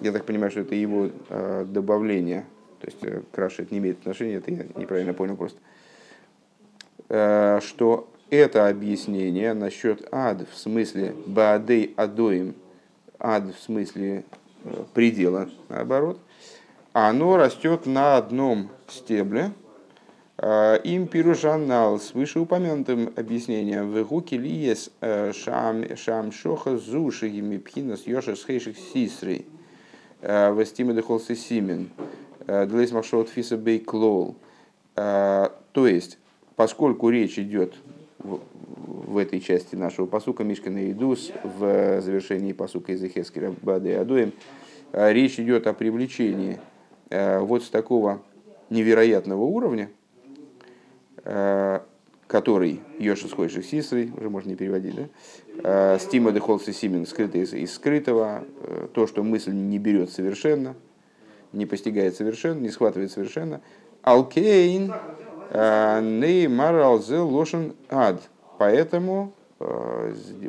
я 0.00 0.12
так 0.12 0.24
понимаю, 0.24 0.50
что 0.50 0.60
это 0.60 0.74
его 0.74 1.10
а, 1.28 1.64
добавление, 1.64 2.46
то 2.80 2.86
есть 2.86 2.98
э, 3.02 3.22
к 3.32 3.38
Раши 3.38 3.62
это 3.62 3.74
не 3.74 3.80
имеет 3.80 3.98
отношения, 4.00 4.34
это 4.34 4.50
я 4.50 4.64
неправильно 4.76 5.14
понял 5.14 5.36
просто, 5.36 5.58
а, 7.08 7.60
что 7.60 8.08
это 8.30 8.68
объяснение 8.68 9.52
насчет 9.54 10.06
ад 10.12 10.46
в 10.50 10.56
смысле 10.56 11.14
баадей 11.26 11.92
адоим, 11.96 12.54
ад 13.18 13.44
в 13.54 13.62
смысле 13.62 14.24
э, 14.64 14.84
предела, 14.92 15.48
наоборот, 15.68 16.18
оно 16.92 17.36
растет 17.36 17.86
на 17.86 18.16
одном 18.16 18.70
стебле, 18.88 19.50
Э, 19.50 19.63
им 20.42 21.06
пирушанал 21.06 22.00
с 22.00 22.12
вышеупомянутым 22.12 23.12
объяснением 23.14 23.92
в 23.92 24.04
гуки 24.04 24.34
лиес 24.34 24.90
э, 25.00 25.32
шам 25.32 25.96
шам 25.96 26.32
шоха 26.32 26.76
зуши 26.76 27.28
ими 27.28 27.58
пхинас 27.58 28.04
йоша 28.06 28.34
схейших 28.34 28.76
сисрей 28.76 29.46
э, 30.22 30.50
в 30.50 30.60
эстиме 30.60 30.92
дехолсы 30.92 31.36
симен 31.36 31.90
длейс 32.46 32.90
махшот 32.90 33.28
фиса 33.28 33.56
бей 33.56 33.78
клол. 33.78 34.36
То 34.94 35.50
есть, 35.74 36.18
поскольку 36.56 37.08
речь 37.08 37.38
идет 37.38 37.74
в 38.18 39.16
этой 39.16 39.40
части 39.40 39.76
нашего 39.76 40.04
посука 40.04 40.44
Мишкина 40.44 40.90
Идус 40.90 41.32
в 41.42 42.02
завершении 42.02 42.52
посука 42.52 42.92
из 42.92 43.02
Эхескера 43.02 43.54
Бады 43.62 43.90
и 43.90 43.92
Адуем, 43.92 44.32
речь 44.92 45.40
идет 45.40 45.66
о 45.66 45.72
привлечении 45.72 46.60
вот 47.10 47.64
с 47.64 47.70
такого 47.70 48.20
невероятного 48.68 49.42
уровня, 49.42 49.88
Э, 49.88 50.03
который 52.26 52.80
Йоши 52.98 53.28
сходишь 53.28 53.64
Сисрой, 53.66 54.12
уже 54.16 54.30
можно 54.30 54.48
не 54.50 54.56
переводить, 54.56 54.94
да? 54.94 55.08
Э, 55.62 55.98
Стима 56.00 56.32
де 56.32 56.40
Холси 56.40 56.72
Симен, 56.72 57.06
скрытый 57.06 57.42
из, 57.42 57.52
из 57.52 57.74
скрытого, 57.74 58.44
э, 58.62 58.88
то, 58.92 59.06
что 59.06 59.22
мысль 59.22 59.52
не 59.52 59.78
берет 59.78 60.10
совершенно, 60.10 60.74
не 61.52 61.66
постигает 61.66 62.16
совершенно, 62.16 62.60
не 62.60 62.70
схватывает 62.70 63.12
совершенно. 63.12 63.60
Алкейн 64.02 64.92
неймар 65.52 66.74
алзе 66.76 67.18
лошен 67.18 67.74
ад. 67.88 68.20
Поэтому 68.58 69.32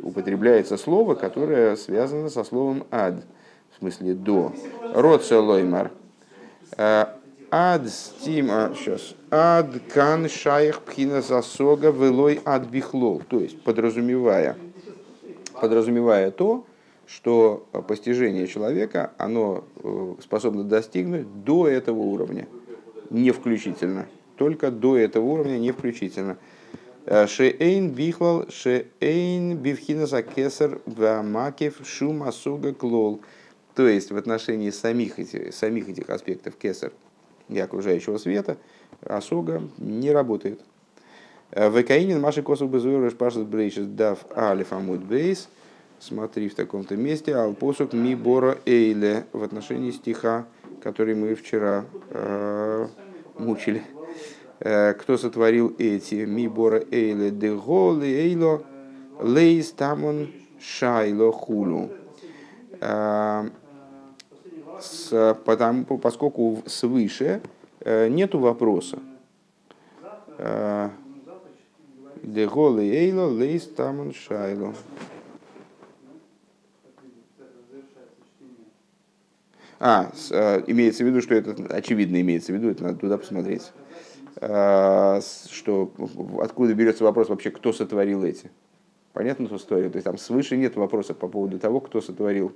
употребляется 0.02 0.76
слово, 0.76 1.14
которое 1.14 1.76
связано 1.76 2.28
со 2.28 2.44
словом 2.44 2.84
ад, 2.90 3.24
в 3.72 3.78
смысле 3.78 4.14
до. 4.14 4.52
Род 4.94 5.30
лоймар. 5.30 5.92
Ад 7.50 7.88
стим, 7.88 8.48
сейчас, 8.74 9.14
ад 9.30 9.68
кан 9.94 10.28
шаях 10.28 10.80
пхина 10.80 11.22
засога 11.22 11.90
велой 11.90 12.40
ад 12.44 12.66
бихлол. 12.66 13.22
То 13.28 13.38
есть, 13.38 13.62
подразумевая, 13.62 14.56
подразумевая 15.60 16.32
то, 16.32 16.66
что 17.06 17.68
постижение 17.86 18.48
человека, 18.48 19.12
оно 19.16 19.64
э, 19.76 20.14
способно 20.20 20.64
достигнуть 20.64 21.44
до 21.44 21.68
этого 21.68 22.00
уровня, 22.00 22.48
не 23.10 23.30
включительно. 23.30 24.06
Только 24.36 24.72
до 24.72 24.96
этого 24.96 25.24
уровня, 25.24 25.56
не 25.58 25.70
включительно. 25.70 26.38
Э, 27.04 27.28
шеэйн 27.28 27.90
бихлал, 27.90 28.46
шеэйн 28.50 29.56
бивхина 29.56 30.06
закесар 30.06 30.80
вамакев 30.84 31.76
шум 31.84 32.24
асуга 32.24 32.74
клол. 32.74 33.20
То 33.76 33.86
есть 33.86 34.10
в 34.10 34.16
отношении 34.16 34.70
самих, 34.70 35.20
этих, 35.20 35.54
самих 35.54 35.88
этих 35.88 36.10
аспектов 36.10 36.56
кесар 36.56 36.92
и 37.48 37.58
окружающего 37.58 38.18
света 38.18 38.56
асуга 39.02 39.62
не 39.78 40.10
работает. 40.10 40.60
Э, 41.50 41.70
Векаинин 41.70 42.20
Маши 42.20 42.42
Косов 42.42 42.70
Безуэр 42.70 43.14
Пашас 43.14 43.44
Брейшис 43.44 43.86
Дав 43.86 44.18
Алиф 44.36 44.72
Амуд 44.72 45.02
Бейс. 45.04 45.48
Смотри 45.98 46.48
в 46.48 46.54
таком-то 46.54 46.96
месте. 46.96 47.34
Алпосук 47.34 47.92
Мибора 47.92 48.58
Эйле 48.66 49.24
в 49.32 49.42
отношении 49.42 49.90
стиха, 49.90 50.46
который 50.82 51.14
мы 51.14 51.34
вчера 51.34 51.84
э, 52.10 52.88
мучили. 53.38 53.82
Э, 54.60 54.94
кто 54.94 55.18
сотворил 55.18 55.74
эти 55.78 56.24
мибора 56.24 56.82
эйле 56.90 57.30
деголы 57.30 58.06
эйло 58.06 58.62
лейс 59.20 59.70
тамон 59.72 60.32
шайло 60.58 61.30
хулу. 61.32 61.90
Э, 65.10 65.34
потому, 65.44 65.84
поскольку 65.84 66.62
свыше 66.66 67.40
э, 67.80 68.08
нету 68.08 68.38
вопроса. 68.38 68.98
Деголы 72.22 72.82
эйло 72.82 73.26
лейс 73.26 73.66
тамон 73.68 74.12
шайло. 74.12 74.74
А, 79.78 80.10
имеется 80.66 81.04
в 81.04 81.06
виду, 81.06 81.22
что 81.22 81.34
это 81.34 81.54
очевидно 81.74 82.20
имеется 82.20 82.52
в 82.52 82.56
виду, 82.56 82.68
это 82.68 82.84
надо 82.84 82.98
туда 82.98 83.16
посмотреть. 83.16 83.72
Что 84.36 85.90
откуда 86.42 86.74
берется 86.74 87.04
вопрос 87.04 87.30
вообще, 87.30 87.50
кто 87.50 87.72
сотворил 87.72 88.24
эти. 88.24 88.50
Понятно, 89.14 89.46
кто 89.46 89.56
сотворил. 89.58 89.90
То 89.90 89.96
есть 89.96 90.04
там 90.04 90.18
свыше 90.18 90.58
нет 90.58 90.76
вопроса 90.76 91.14
по 91.14 91.28
поводу 91.28 91.58
того, 91.58 91.80
кто 91.80 92.02
сотворил 92.02 92.52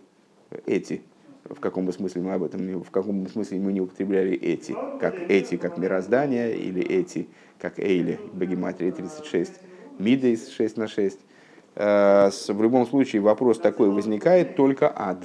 эти. 0.67 1.03
В 1.45 1.59
каком 1.59 1.87
бы 1.87 1.93
смысле 1.93 2.23
мы 2.23 2.35
об 2.35 2.43
этом, 2.43 2.83
в 2.83 2.91
каком 2.91 3.25
бы 3.25 3.29
смысле 3.29 3.59
мы 3.61 3.73
не 3.73 3.81
употребляли 3.81 4.37
эти, 4.37 4.77
как 5.01 5.15
эти, 5.29 5.57
как 5.57 5.79
мироздание, 5.79 6.57
или 6.57 6.83
эти, 6.83 7.29
как 7.59 7.79
Эйли, 7.79 8.21
Богематрия 8.33 8.93
36, 8.93 9.53
Мидейс 9.99 10.51
6 10.51 10.77
на 10.77 10.87
6. 10.87 11.19
А, 11.77 12.31
в 12.31 12.63
любом 12.63 12.87
случае 12.87 13.23
вопрос 13.23 13.59
такой 13.59 13.91
возникает 13.91 14.57
только 14.57 14.93
ад. 14.95 15.19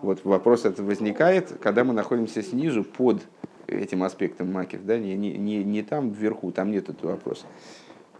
Вот 0.00 0.24
вопрос 0.24 0.64
этот 0.64 0.80
возникает, 0.80 1.58
когда 1.60 1.84
мы 1.84 1.92
находимся 1.92 2.42
снизу 2.42 2.82
под 2.82 3.22
этим 3.68 4.02
аспектом 4.02 4.52
макив, 4.52 4.80
да, 4.84 4.98
не, 4.98 5.14
не, 5.16 5.36
не, 5.38 5.62
не 5.62 5.82
там 5.82 6.10
вверху, 6.10 6.50
там 6.50 6.70
нет 6.70 6.88
этого 6.88 7.12
вопроса. 7.12 7.46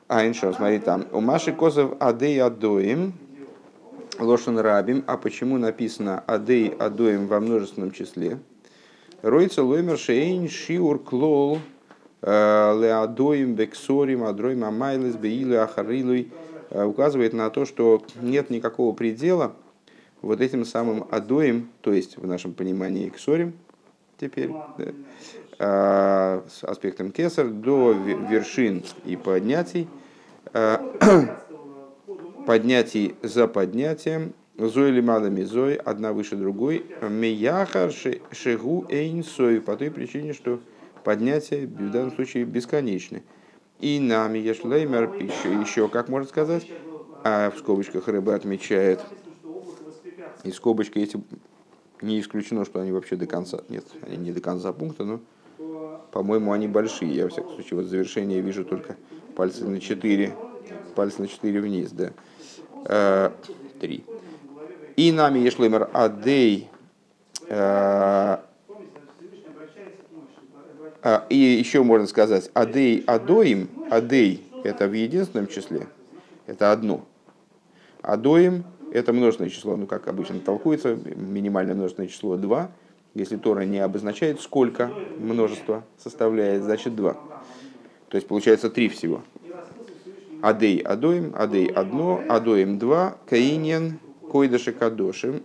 А, 0.08 0.26
иншо, 0.26 0.52
смотри, 0.52 0.78
там. 0.78 1.06
У 1.12 1.20
Маши 1.20 1.52
Козов 1.52 1.94
Адей 1.98 2.40
Адоим, 2.40 3.14
Лошен 4.18 4.59
Рабим, 4.59 5.05
а 5.07 5.16
почему 5.16 5.59
написано 5.59 6.22
Адей 6.27 6.68
Адоим 6.68 7.27
во 7.27 7.40
множественном 7.40 7.92
числе? 7.92 8.38
Ройца 9.22 9.62
Лоймер 9.62 9.98
Шейн 9.98 10.48
Шиур 10.48 10.98
Клол 10.98 11.59
э, 12.20 12.81
Леадоим 12.81 13.55
Бексорим 13.55 14.25
Адроим 14.25 14.64
Амайлес 14.64 15.14
Беилы 15.14 15.57
Ахарилуй 15.57 16.31
э, 16.70 16.85
указывает 16.85 17.33
на 17.33 17.48
то, 17.51 17.64
что 17.64 18.03
нет 18.20 18.51
никакого 18.51 18.94
предела 18.94 19.55
вот 20.22 20.40
этим 20.40 20.64
самым 20.64 21.07
Адоим, 21.11 21.70
то 21.81 21.92
есть 21.92 22.16
в 22.16 22.27
нашем 22.27 22.53
понимании 22.55 23.09
Ксорим, 23.09 23.55
теперь, 24.18 24.51
да, 24.79 24.85
а, 25.59 26.44
с 26.48 26.64
аспектом 26.64 27.12
кесар 27.12 27.48
до 27.48 27.92
вершин 27.92 28.85
и 29.05 29.16
поднятий, 29.16 29.88
поднятий 32.46 33.14
за 33.22 33.46
поднятием, 33.48 34.35
Зой 34.59 34.90
лималами 34.90 35.42
зой, 35.42 35.76
одна 35.76 36.12
выше 36.12 36.37
другой, 36.37 36.85
мияхар 37.00 37.90
шегу 37.90 38.85
эйн 38.90 39.24
сой, 39.24 39.62
по 39.62 39.76
той 39.76 39.90
причине, 39.90 40.35
что 40.35 40.61
поднятия 41.05 41.66
в 41.66 41.90
данном 41.90 42.12
случае 42.12 42.44
бесконечны. 42.44 43.22
И 43.81 43.98
нами 43.98 44.38
ешлеймер 44.38 45.14
еще, 45.14 45.61
еще, 45.61 45.88
как 45.88 46.09
можно 46.09 46.28
сказать, 46.28 46.68
а 47.24 47.50
в 47.50 47.59
скобочках 47.59 48.09
рыба 48.09 48.35
отмечает, 48.35 49.00
и 50.44 50.50
скобочки 50.52 50.98
эти 50.98 51.18
не 52.02 52.20
исключено, 52.20 52.64
что 52.64 52.81
они 52.81 52.92
вообще 52.92 53.16
до 53.16 53.26
конца. 53.26 53.62
Нет, 53.68 53.87
они 54.02 54.18
не 54.18 54.33
до 54.33 54.40
конца 54.40 54.72
пункта, 54.72 55.05
но, 55.05 55.20
по-моему, 56.12 56.52
они 56.52 56.68
большие. 56.68 57.14
Я, 57.14 57.24
во 57.24 57.31
всяком 57.31 57.55
случае, 57.55 57.81
вот 57.81 57.87
завершение 57.87 58.40
вижу 58.40 58.64
только 58.64 58.96
пальцы 59.35 59.64
на 59.64 59.81
4, 59.81 60.35
пальцы 60.94 61.22
на 61.22 61.28
4 61.28 61.61
вниз, 61.61 61.90
да. 61.92 62.12
Э, 62.85 63.31
три. 63.81 64.05
И 64.97 65.12
нами 65.12 65.38
ешлемер 65.38 65.88
адей. 65.92 66.68
Э, 67.49 68.38
а, 71.05 71.27
и 71.29 71.37
еще 71.37 71.83
можно 71.83 72.07
сказать, 72.07 72.51
адей 72.55 73.03
адоим, 73.07 73.68
адей 73.90 74.47
это 74.62 74.87
в 74.87 74.92
единственном 74.92 75.49
числе, 75.49 75.88
это 76.47 76.71
одно. 76.71 77.05
Адоим 78.03 78.64
это 78.92 79.12
множественное 79.12 79.51
число, 79.51 79.77
ну 79.77 79.87
как 79.87 80.07
обычно 80.07 80.38
толкуется, 80.40 80.95
минимальное 80.95 81.75
множественное 81.75 82.09
число 82.09 82.37
2. 82.37 82.71
Если 83.14 83.37
Тора 83.37 83.62
не 83.62 83.79
обозначает, 83.79 84.40
сколько 84.40 84.90
множество 85.18 85.85
составляет, 85.99 86.62
значит 86.62 86.95
2. 86.95 87.12
То 87.12 88.16
есть 88.16 88.29
получается 88.29 88.71
3 88.71 88.88
всего. 88.88 89.23
Адей 90.42 90.81
адоим, 90.81 91.35
адей 91.37 91.66
одно, 91.66 92.20
адоим 92.28 92.78
два, 92.78 93.16
каинен, 93.28 94.00
койдаши 94.31 94.72
кадошим. 94.72 95.42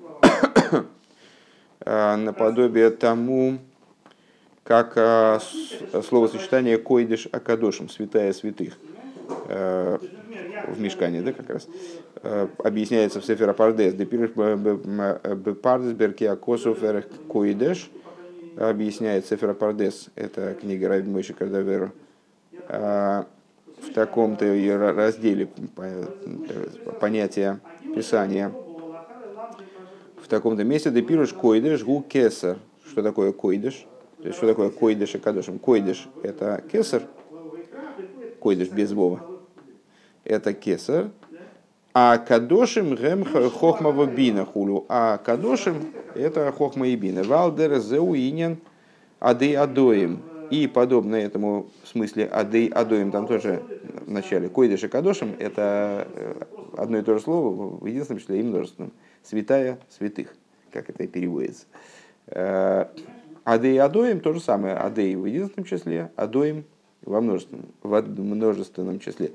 А, 1.89 2.17
наподобие 2.17 2.89
тому, 2.89 3.59
как 4.65 4.93
а, 4.97 5.39
словосочетание 6.03 6.77
койдыш 6.77 7.29
акадошим, 7.31 7.87
святая 7.87 8.33
святых 8.33 8.73
а, 9.47 9.97
в 10.67 10.81
Мешкане, 10.81 11.21
да, 11.21 11.31
как 11.31 11.49
раз. 11.49 11.67
Э, 12.23 12.47
объясняется 12.63 13.21
в 13.21 13.25
Сефера 13.25 13.53
Пардес. 13.53 13.93
Депирш 13.93 14.31
Пардес 14.31 15.93
Беркия 15.93 16.35
Косов 16.35 16.79
Коидеш. 17.31 17.89
Объясняет 18.57 19.25
Сефера 19.25 19.53
Пардес. 19.53 20.07
Это 20.15 20.55
книга 20.55 20.89
Раби 20.89 21.09
Мойши 21.09 21.33
Кардаверу. 21.33 21.93
В 23.81 23.93
таком-то 23.93 24.45
разделе 24.95 25.49
понятия 26.99 27.59
Писания. 27.95 28.51
В 30.21 30.27
таком-то 30.27 30.63
месте 30.63 30.91
Депируш 30.91 31.33
Койдеш 31.33 31.83
Гу 31.83 32.01
Кесар. 32.01 32.57
Что 32.89 33.01
такое 33.03 33.31
Койдеш? 33.31 33.85
То 34.21 34.27
есть, 34.27 34.37
что 34.37 34.47
такое 34.47 34.69
Койдеш 34.69 35.15
и 35.15 35.19
Кадошем? 35.19 35.59
Койдеш– 35.59 36.09
это 36.23 36.63
Кесар. 36.71 37.03
Койдеш 38.39 38.69
без 38.69 38.91
Вова. 38.91 39.21
Это 40.23 40.53
Кесар. 40.53 41.09
А 41.93 42.17
кадошим 42.19 42.95
гем 42.95 43.25
хохма 43.25 44.05
бина 44.05 44.45
хулю. 44.45 44.85
А 44.87 45.17
кадошим 45.17 45.93
это 46.13 46.51
хохма 46.51 46.87
и 46.87 46.95
бина. 46.95 47.23
Валдер 47.23 47.79
зеуинен 47.79 48.57
адей 49.19 49.57
адоим. 49.57 50.21
И 50.49 50.67
подобно 50.67 51.15
этому 51.15 51.69
в 51.83 51.87
смысле 51.87 52.25
адей 52.25 52.67
адоим, 52.67 53.11
там 53.11 53.27
тоже 53.27 53.61
в 54.05 54.11
начале 54.11 54.49
койдыш 54.49 54.83
и 54.83 54.87
кадошим, 54.87 55.35
это 55.39 56.07
э, 56.13 56.43
одно 56.77 56.97
и 56.99 57.01
то 57.01 57.15
же 57.15 57.23
слово 57.23 57.77
в 57.77 57.85
единственном 57.85 58.19
числе 58.19 58.39
и 58.39 58.43
множественном. 58.43 58.93
Святая 59.23 59.79
святых, 59.89 60.33
как 60.71 60.89
это 60.89 61.03
и 61.03 61.07
переводится. 61.07 61.65
Э, 62.27 62.85
адей 63.43 63.79
адоим 63.79 64.19
то 64.19 64.33
же 64.33 64.39
самое. 64.39 64.75
Адей 64.75 65.15
в 65.15 65.25
единственном 65.25 65.65
числе, 65.65 66.11
адоим 66.15 66.65
во 67.03 67.21
множественном, 67.21 67.65
в 67.83 68.01
множественном 68.01 68.99
числе. 68.99 69.31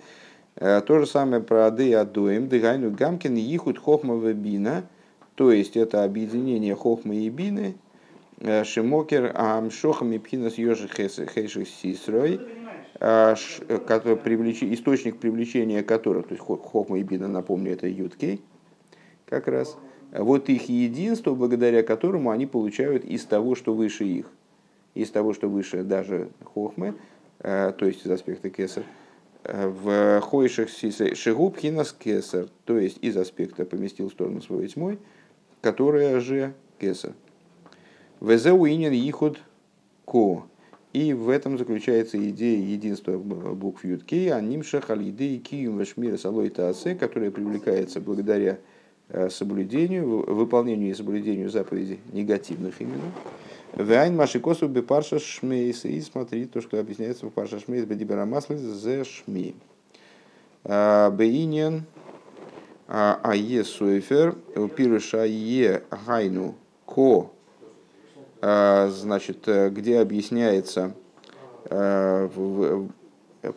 Э, 0.56 0.80
то 0.82 0.98
же 0.98 1.06
самое 1.06 1.42
про 1.42 1.66
Ады 1.66 1.88
и 1.88 1.92
Адуем, 1.92 2.48
Дыгайну 2.48 2.90
Гамкин, 2.90 3.36
Ихут 3.36 3.78
Хохма 3.78 4.16
Бина, 4.32 4.84
то 5.34 5.50
есть 5.50 5.76
это 5.76 6.04
объединение 6.04 6.74
Хохмы 6.74 7.16
и 7.16 7.30
Бины, 7.30 7.74
Шимокер 8.64 9.32
Амшохам 9.34 10.12
и 10.12 10.18
Пхинас 10.18 10.58
Йожи 10.58 10.88
Хейших 10.88 11.68
Сисрой, 11.68 12.40
который 12.98 14.16
привлеч... 14.16 14.62
источник 14.62 15.18
привлечения 15.18 15.82
которых, 15.82 16.26
то 16.28 16.34
есть 16.34 16.44
Хохма 16.44 16.98
и 16.98 17.02
Бина, 17.02 17.28
напомню, 17.28 17.72
это 17.72 17.86
Юткей, 17.86 18.40
как 19.26 19.46
раз, 19.46 19.76
вот 20.12 20.48
их 20.48 20.68
единство, 20.68 21.34
благодаря 21.34 21.82
которому 21.82 22.30
они 22.30 22.46
получают 22.46 23.04
из 23.04 23.24
того, 23.24 23.54
что 23.54 23.74
выше 23.74 24.04
их, 24.04 24.26
из 24.94 25.10
того, 25.10 25.32
что 25.34 25.48
выше 25.48 25.84
даже 25.84 26.28
Хохмы, 26.44 26.94
то 27.38 27.74
есть 27.80 28.04
из 28.04 28.10
аспекта 28.10 28.50
Кесар, 28.50 28.84
в 29.44 30.20
Хойших 30.20 30.68
Шигуб 30.68 31.58
Хинас 31.58 31.92
Кесар, 31.92 32.46
то 32.64 32.76
есть 32.76 32.98
из 33.02 33.16
аспекта 33.16 33.64
поместил 33.64 34.08
в 34.08 34.12
сторону 34.12 34.40
своей 34.42 34.68
тьмой, 34.68 34.98
которая 35.60 36.20
же 36.20 36.54
Кесар. 36.80 37.12
Везеу 38.22 38.66
инин 38.66 38.92
ихуд 38.92 39.40
ко. 40.04 40.44
И 40.92 41.12
в 41.12 41.28
этом 41.28 41.58
заключается 41.58 42.18
идея 42.30 42.58
единства 42.64 43.18
букв 43.18 43.84
Юткей, 43.84 44.32
а 44.32 44.40
нимша 44.40 44.80
халиды 44.80 45.34
и 45.34 45.38
киюм 45.38 45.78
вашмира 45.78 46.16
салой 46.16 46.50
таасе, 46.50 46.94
которая 46.94 47.32
привлекается 47.32 48.00
благодаря 48.00 48.58
э, 49.08 49.28
соблюдению, 49.28 50.06
выполнению 50.32 50.90
и 50.90 50.94
соблюдению 50.94 51.50
заповедей 51.50 51.98
негативных 52.12 52.80
именно. 52.80 53.10
Вайн 53.72 54.14
машикосу 54.14 54.68
бы 54.68 54.82
парша 54.82 55.18
шмейс. 55.18 55.84
И 55.84 56.00
смотри, 56.02 56.44
то, 56.44 56.60
что 56.60 56.78
объясняется 56.78 57.26
в 57.26 57.30
парша 57.30 57.58
шмейс 57.58 57.86
бедибера 57.86 58.24
маслы 58.24 58.56
зе 58.56 59.02
шми. 59.02 59.56
А, 60.62 61.10
Бейнин 61.10 61.86
ае 62.86 63.64
суэфер 63.64 64.36
пируша 64.76 65.24
е 65.24 65.82
гайну 66.06 66.54
ко 66.86 67.22
а, 67.22 67.41
значит, 68.42 69.46
э, 69.46 69.70
где 69.70 70.00
объясняется 70.00 70.94
э, 71.66 72.28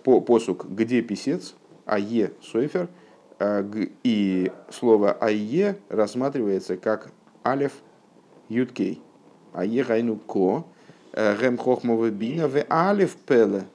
по 0.03 0.21
посук, 0.21 0.65
где 0.69 1.01
писец, 1.01 1.55
ае 1.85 2.33
сойфер, 2.43 2.87
э, 3.39 3.67
и 4.03 4.51
слово 4.69 5.13
ае 5.13 5.77
рассматривается 5.89 6.77
как 6.77 7.11
алев 7.41 7.73
юткей, 8.47 9.01
ае 9.53 9.83
гайну 9.83 10.17
ко, 10.17 10.65
гем 11.13 11.57
хохмова 11.57 12.11
бина 12.11 12.47
в 12.47 12.63
алев 12.69 13.15
пеле, 13.15 13.63
Э, 13.63 13.74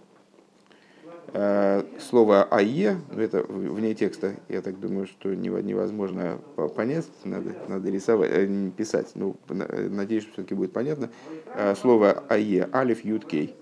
слово 1.32 2.42
«ае», 2.50 2.96
это 3.16 3.42
вне 3.44 3.94
текста, 3.94 4.34
я 4.48 4.62
так 4.62 4.80
думаю, 4.80 5.06
что 5.06 5.34
невозможно 5.34 6.40
понять, 6.76 7.06
надо, 7.24 7.54
надо 7.68 7.88
рисовать, 7.90 8.30
э, 8.32 8.70
писать. 8.76 9.12
Ну, 9.14 9.36
надеюсь, 9.48 10.24
что 10.24 10.32
все-таки 10.32 10.54
будет 10.54 10.72
понятно. 10.72 11.10
Э, 11.54 11.74
слово 11.76 12.24
«ае»– 12.28 12.68
«алиф 12.72 13.04
юткей». 13.04 13.54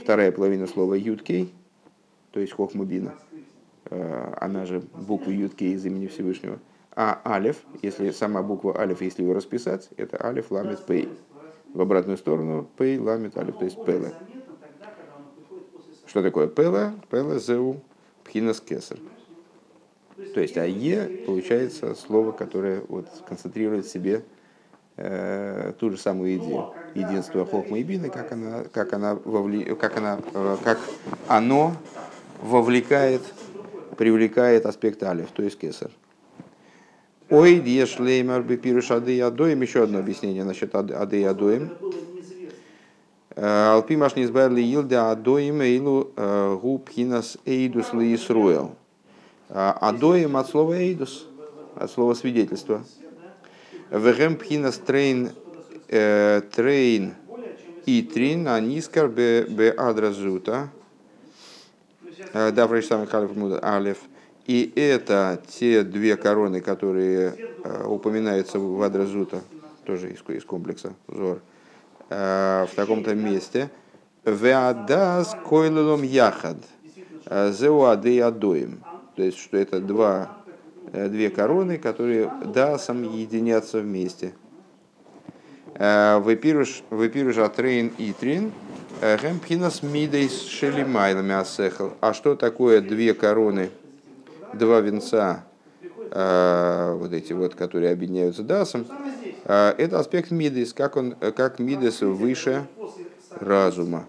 Вторая 0.00 0.32
половина 0.32 0.66
слова 0.66 0.94
«юткей», 0.94 1.52
то 2.30 2.40
есть 2.40 2.52
«хохмубина», 2.52 3.14
она 3.90 4.64
же 4.66 4.82
буква 4.94 5.30
«юткей» 5.30 5.74
из 5.74 5.84
имени 5.84 6.06
Всевышнего. 6.06 6.58
А 6.94 7.20
«алиф», 7.26 7.58
если 7.82 8.10
сама 8.10 8.42
буква 8.42 8.78
«алиф», 8.78 9.02
если 9.02 9.22
его 9.22 9.34
расписать, 9.34 9.90
это 9.96 10.24
«алиф 10.24 10.50
ламит 10.50 10.86
пей». 10.86 11.08
В 11.74 11.80
обратную 11.80 12.16
сторону 12.16 12.66
«пей 12.78 12.98
ламит 12.98 13.36
алиф», 13.36 13.58
то 13.58 13.64
есть 13.64 13.84
«пеле». 13.84 14.12
Что 16.16 16.22
такое 16.22 16.46
пела? 16.48 16.94
Пела 17.10 17.38
зеу 17.38 17.82
пхинас 18.24 18.62
кесар. 18.62 18.96
То 20.32 20.40
есть 20.40 20.56
ае 20.56 21.24
получается 21.26 21.94
слово, 21.94 22.32
которое 22.32 22.80
вот 22.88 23.06
концентрирует 23.28 23.84
в 23.84 23.92
себе 23.92 24.24
э, 24.96 25.74
ту 25.78 25.90
же 25.90 25.98
самую 25.98 26.38
идею. 26.38 26.72
Единство 26.94 27.44
хохма 27.44 27.80
и 27.80 27.82
бины, 27.82 28.08
как 28.08 28.32
она, 28.32 28.64
как 28.72 28.94
она, 28.94 29.14
вовли, 29.14 29.74
как 29.74 29.98
она, 29.98 30.18
э, 30.32 30.56
как 30.64 30.78
оно 31.28 31.76
вовлекает, 32.40 33.20
привлекает 33.98 34.64
аспект 34.64 35.02
алиф, 35.02 35.30
то 35.32 35.42
есть 35.42 35.58
кесар. 35.58 35.90
Ой, 37.28 37.60
диешлеймар 37.60 38.42
бипируш 38.42 38.90
ады 38.90 39.12
ядоим. 39.12 39.60
Еще 39.60 39.82
одно 39.82 39.98
объяснение 39.98 40.44
насчет 40.44 40.74
ады 40.74 41.16
ядоим. 41.16 41.72
Алпи 43.36 43.96
маш 43.96 44.16
не 44.16 44.24
избавили 44.24 44.62
илда 44.62 45.10
адоим 45.10 45.60
эйлу 45.60 46.10
э, 46.16 46.58
губ 46.60 46.88
хинас 46.88 47.36
эйдус 47.44 47.92
Исруэл. 47.92 48.74
Адоим 49.50 50.38
от 50.38 50.48
слова 50.48 50.72
эйдус, 50.72 51.26
от 51.74 51.90
слова 51.90 52.14
свидетельства. 52.14 52.82
Вегем 53.90 54.36
пхинас 54.36 54.78
трейн 54.78 55.32
трейн 55.86 57.14
и 57.84 58.02
трин 58.02 58.48
анискар 58.48 59.08
бе 59.08 59.74
адразута. 59.76 60.70
Да, 62.32 62.82
самый 62.82 63.06
халиф 63.06 63.30
алев. 63.62 63.98
И 64.46 64.72
это 64.76 65.42
те 65.48 65.82
две 65.82 66.16
короны, 66.16 66.60
которые 66.60 67.36
упоминаются 67.84 68.58
в 68.58 68.80
Адразута, 68.80 69.42
тоже 69.84 70.12
из, 70.12 70.20
из 70.28 70.44
комплекса 70.44 70.94
Зор. 71.08 71.38
Э, 71.38 71.55
в 72.08 72.68
таком-то 72.76 73.14
месте. 73.14 73.70
Веадас 74.26 75.36
койлелом 75.44 76.02
яхад. 76.02 76.56
Э, 77.26 77.52
Зеуады 77.52 78.20
адоим. 78.20 78.82
То 79.14 79.22
есть, 79.22 79.38
что 79.38 79.56
это 79.56 79.80
два, 79.80 80.38
э, 80.92 81.08
две 81.08 81.30
короны, 81.30 81.78
которые 81.78 82.30
дасом 82.44 83.02
единятся 83.02 83.80
вместе. 83.80 84.32
Выпируш 85.78 87.36
атрейн 87.36 87.92
и 87.98 88.12
трин. 88.12 88.50
Гемпхинас 89.00 89.82
мидейс 89.82 90.46
шелимайлами 90.46 91.34
асехал. 91.34 91.92
А 92.00 92.14
что 92.14 92.34
такое 92.34 92.80
две 92.80 93.12
короны, 93.12 93.68
два 94.54 94.80
венца, 94.80 95.44
вот 96.08 97.12
эти 97.12 97.34
вот, 97.34 97.54
которые 97.54 97.92
объединяются 97.92 98.42
дасом? 98.42 98.86
А, 99.48 99.76
это 99.78 100.00
аспект 100.00 100.32
Мидес, 100.32 100.72
как, 100.72 100.96
он, 100.96 101.14
как 101.14 101.60
Мидес 101.60 102.00
выше 102.00 102.66
разума. 103.38 104.06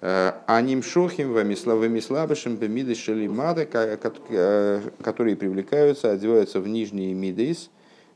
А, 0.00 0.40
Аним 0.46 0.84
шохим 0.84 1.32
вамислабышем 1.32 2.54
бемидес 2.56 2.98
шелимада, 2.98 3.66
которые 3.66 5.36
привлекаются, 5.36 6.12
одеваются 6.12 6.60
в 6.60 6.68
нижние 6.68 7.12
мидес, 7.12 7.70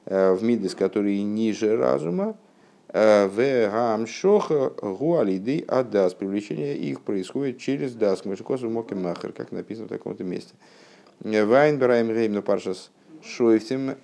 в 0.04 0.38
мидес, 0.42 0.76
которые 0.76 1.24
ниже 1.24 1.76
разума, 1.76 2.36
в 2.92 3.68
гамшоха 3.68 4.70
гуалиды 4.80 5.64
адас. 5.66 6.14
Привлечение 6.14 6.76
их 6.76 7.00
происходит 7.00 7.58
через 7.58 7.94
дас. 7.94 8.24
Машикосу 8.24 8.70
махер, 8.70 9.32
как 9.32 9.50
написано 9.50 9.86
в 9.86 9.90
таком-то 9.90 10.22
месте. 10.22 10.54
Вайн 11.20 11.80
браем 11.80 12.08
рейм 12.10 12.40
паршас 12.40 12.92
шойфтим 13.20 13.96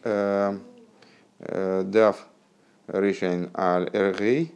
дав 1.39 2.27
Ришайн 2.87 3.51
Аль 3.55 3.89
Эргей, 3.93 4.53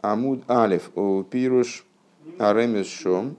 Амуд 0.00 0.48
Алиф, 0.50 0.90
Пируш 1.30 1.84
Аремес 2.38 2.86
Шом, 2.86 3.36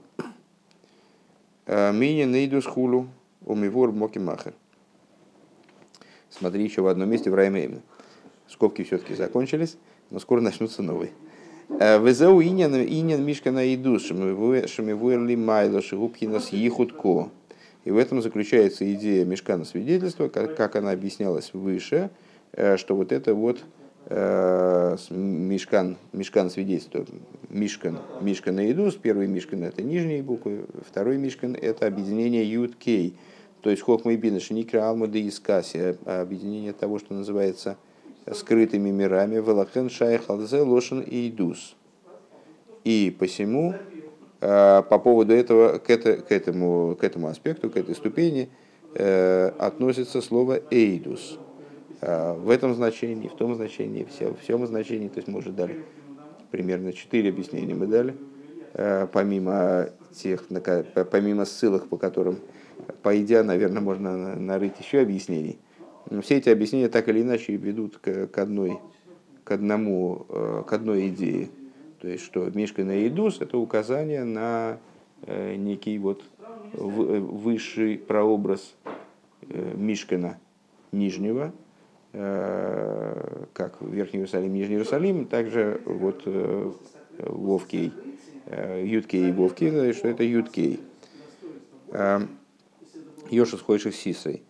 э, 1.66 1.92
Мини 1.92 2.24
Нейдус 2.24 2.66
Хулу, 2.66 3.08
Умивор 3.44 3.92
Моки 3.92 4.18
Махер. 4.18 4.54
Смотри 6.30 6.64
еще 6.64 6.82
в 6.82 6.86
одном 6.86 7.10
месте 7.10 7.30
в 7.30 7.34
Раймейме. 7.34 7.82
Скобки 8.48 8.82
все-таки 8.82 9.14
закончились, 9.14 9.76
но 10.10 10.18
скоро 10.18 10.40
начнутся 10.40 10.82
новые. 10.82 11.12
Э, 11.80 11.98
Везеу 11.98 12.40
инин 12.40 12.74
инин 12.74 13.24
мишка 13.24 13.50
на 13.50 13.74
иду, 13.74 13.98
шамивуэрли 13.98 15.34
майло, 15.34 15.82
шигубхинас 15.82 16.50
ехудко. 16.50 17.30
И 17.84 17.90
в 17.90 17.98
этом 17.98 18.22
заключается 18.22 18.90
идея 18.94 19.24
мешкана 19.24 19.64
свидетельства, 19.64 20.28
как, 20.28 20.56
как 20.56 20.76
она 20.76 20.92
объяснялась 20.92 21.52
выше, 21.52 22.10
э, 22.52 22.76
что 22.76 22.96
вот 22.96 23.12
это 23.12 23.34
вот 23.34 23.64
мешкан, 24.10 25.96
мешкан 26.12 26.50
свидетельства, 26.50 27.06
мишкан, 27.48 27.98
мишкан 28.20 28.60
и 28.60 28.70
идус, 28.70 28.96
первый 28.96 29.26
мишкан 29.26 29.64
это 29.64 29.82
нижние 29.82 30.22
буквы, 30.22 30.66
второй 30.86 31.16
мишкан 31.16 31.54
это 31.54 31.86
объединение 31.86 32.50
ют 32.50 32.76
кей, 32.76 33.16
то 33.62 33.70
есть 33.70 33.82
хохма 33.82 34.12
и 34.12 34.16
бина 34.16 34.40
шникра 34.40 34.88
алмада 34.88 35.16
и 35.16 35.30
скаси, 35.30 35.96
объединение 36.04 36.74
того, 36.74 36.98
что 36.98 37.14
называется 37.14 37.78
скрытыми 38.30 38.90
мирами, 38.90 39.36
велахен 39.36 39.88
шайх 39.88 40.28
алзе 40.28 40.60
лошен 40.60 41.00
и 41.00 41.28
идус. 41.28 41.74
И 42.84 43.14
посему 43.18 43.74
э, 44.42 44.82
по 44.82 44.98
поводу 44.98 45.32
этого, 45.32 45.78
к, 45.78 45.88
это, 45.88 46.18
к, 46.18 46.30
этому, 46.30 46.94
к 47.00 47.04
этому 47.04 47.28
аспекту, 47.28 47.70
к 47.70 47.78
этой 47.78 47.94
ступени 47.94 48.50
э, 48.94 49.50
относится 49.58 50.20
слово 50.20 50.60
эйдус– 50.70 51.38
Э, 51.43 51.43
в 52.00 52.50
этом 52.50 52.74
значении, 52.74 53.28
в 53.28 53.34
том 53.34 53.54
значении, 53.54 54.04
в 54.04 54.40
всем 54.40 54.66
значении. 54.66 55.08
То 55.08 55.18
есть 55.18 55.28
мы 55.28 55.38
уже 55.38 55.52
дали 55.52 55.84
примерно 56.54 56.92
четыре 56.92 57.30
объяснения 57.30 57.74
мы 57.74 57.88
дали, 57.88 58.14
э, 58.74 59.08
помимо 59.12 59.88
тех, 60.12 60.44
помимо 61.10 61.46
ссылок, 61.46 61.88
по 61.88 61.96
которым, 61.96 62.38
по 63.02 63.20
идее, 63.20 63.42
наверное, 63.42 63.82
можно 63.82 64.36
нарыть 64.36 64.78
еще 64.78 65.00
объяснений. 65.00 65.58
Но 66.10 66.22
все 66.22 66.36
эти 66.36 66.50
объяснения 66.50 66.88
так 66.88 67.08
или 67.08 67.22
иначе 67.22 67.56
ведут 67.56 67.98
к, 67.98 68.38
одной, 68.38 68.78
к 69.42 69.50
одному, 69.50 70.26
э, 70.28 70.62
к 70.64 70.72
одной 70.72 71.08
идее. 71.08 71.48
То 72.00 72.06
есть, 72.06 72.22
что 72.22 72.48
Мишка 72.54 72.84
на 72.84 73.04
Идус– 73.04 73.38
это 73.40 73.58
указание 73.58 74.22
на 74.22 74.78
некий 75.26 75.98
вот 75.98 76.22
высший 76.74 77.98
прообраз 77.98 78.76
Мишкана 79.42 80.38
нижнего, 80.92 81.52
как 82.14 83.78
Верхний 83.80 84.20
Иерусалим, 84.20 84.52
Нижний 84.52 84.76
Иерусалим, 84.76 85.26
также 85.26 85.80
вот 85.84 86.22
Вовкей, 87.18 87.92
Юткей 88.82 89.28
и 89.28 89.32
Вовкей, 89.32 89.92
что 89.92 90.08
это 90.08 90.22
Юткей. 90.22 90.80
Йошус 93.30 93.62
Хойших 93.62 93.94
Сисой. 93.94 94.42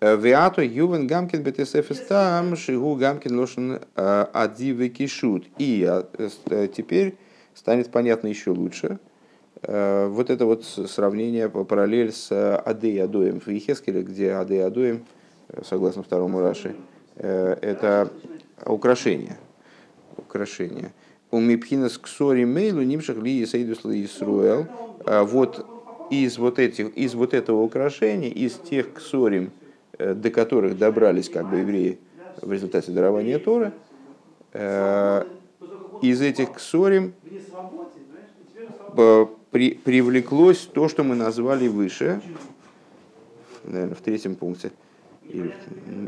Веато 0.00 0.62
Ювен 0.62 1.06
Гамкин 1.06 1.44
БТСФ 1.44 2.08
там 2.08 2.56
Шигу 2.56 2.96
Гамкин 2.96 3.38
Лошен 3.38 3.80
Адивы 3.94 4.88
Кишут. 4.88 5.46
И 5.58 5.88
теперь 6.74 7.14
станет 7.54 7.90
понятно 7.90 8.26
еще 8.28 8.50
лучше, 8.50 8.98
вот 9.62 10.30
это 10.30 10.46
вот 10.46 10.64
сравнение, 10.64 11.48
параллель 11.48 12.10
с 12.10 12.32
Адей 12.56 13.00
Адоем 13.04 13.38
в 13.38 13.46
Ехескеле, 13.48 14.02
где 14.02 14.32
Адей 14.32 14.64
Адоем, 14.64 15.04
согласно 15.64 16.02
второму 16.02 16.40
Раши, 16.40 16.74
это 17.16 18.10
украшение. 18.64 19.36
Украшение. 20.16 20.92
У 21.30 21.40
Мипхинас 21.40 21.98
Ксори 21.98 22.44
Мейлу 22.44 22.82
Нимшах 22.82 23.16
Ли 23.18 23.46
Сейдус 23.46 23.84
Ли 23.84 24.04
Исруэл. 24.04 24.66
Вот 25.06 25.66
из 26.12 26.36
вот, 26.36 26.58
этих, 26.58 26.94
из 26.94 27.14
вот 27.14 27.32
этого 27.32 27.62
украшения, 27.62 28.28
из 28.28 28.54
тех 28.54 28.92
ксорим, 28.92 29.50
э, 29.98 30.12
до 30.12 30.30
которых 30.30 30.76
добрались 30.76 31.30
как 31.30 31.48
бы 31.48 31.60
евреи 31.60 31.98
в 32.42 32.52
результате 32.52 32.92
дарования 32.92 33.38
Торы, 33.38 33.72
э, 34.52 35.24
из 36.02 36.20
этих 36.20 36.52
ксорим 36.52 37.14
при, 39.50 39.74
привлеклось 39.74 40.58
то, 40.58 40.88
что 40.88 41.02
мы 41.02 41.14
назвали 41.14 41.66
выше, 41.68 42.20
наверное, 43.64 43.94
в 43.94 44.00
третьем 44.02 44.34
пункте, 44.34 44.70
или 45.28 45.52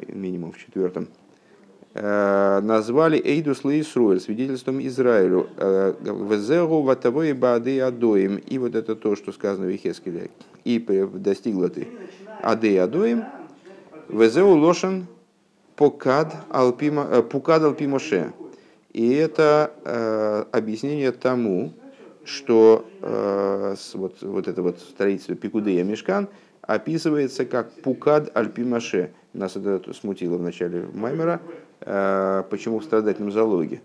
минимум 0.08 0.52
в 0.52 0.58
четвертом, 0.58 1.08
Э, 1.96 2.60
назвали 2.60 3.22
Эйдус 3.24 3.62
Лейсруэль, 3.62 4.18
свидетельством 4.18 4.84
Израилю, 4.84 5.46
э, 5.56 5.94
Везеру 6.02 6.82
Ватавой 6.82 7.34
Баады 7.34 7.80
Адоим, 7.80 8.36
и 8.36 8.58
вот 8.58 8.74
это 8.74 8.96
то, 8.96 9.14
что 9.14 9.30
сказано 9.30 9.66
в 9.66 9.70
Ехескеле, 9.70 10.30
и 10.64 10.80
достигла 10.80 11.68
ты 11.68 11.86
Ады 12.42 12.76
Адоим, 12.78 13.22
Везеру 14.08 14.56
Лошен 14.56 15.06
Покад 15.76 16.34
Алпима, 16.48 17.06
э, 17.08 17.22
Пукад 17.22 17.62
Алпимоше. 17.62 18.32
И 18.92 19.12
это 19.12 20.46
объяснение 20.52 21.10
тому, 21.10 21.72
что 22.24 22.86
вот, 23.00 24.22
вот 24.22 24.46
это 24.46 24.62
вот 24.62 24.78
строительство 24.78 25.34
Пикудея 25.34 25.82
Мешкан 25.82 26.28
описывается 26.66 27.44
как 27.44 27.70
Пукад 27.82 28.36
Альпимаше. 28.36 29.12
Нас 29.32 29.56
это 29.56 29.92
смутило 29.92 30.36
в 30.36 30.42
начале 30.42 30.86
Маймера, 30.92 31.40
Э, 31.86 32.44
почему 32.48 32.78
в 32.78 32.84
страдательном 32.84 33.30
залоге? 33.30 33.80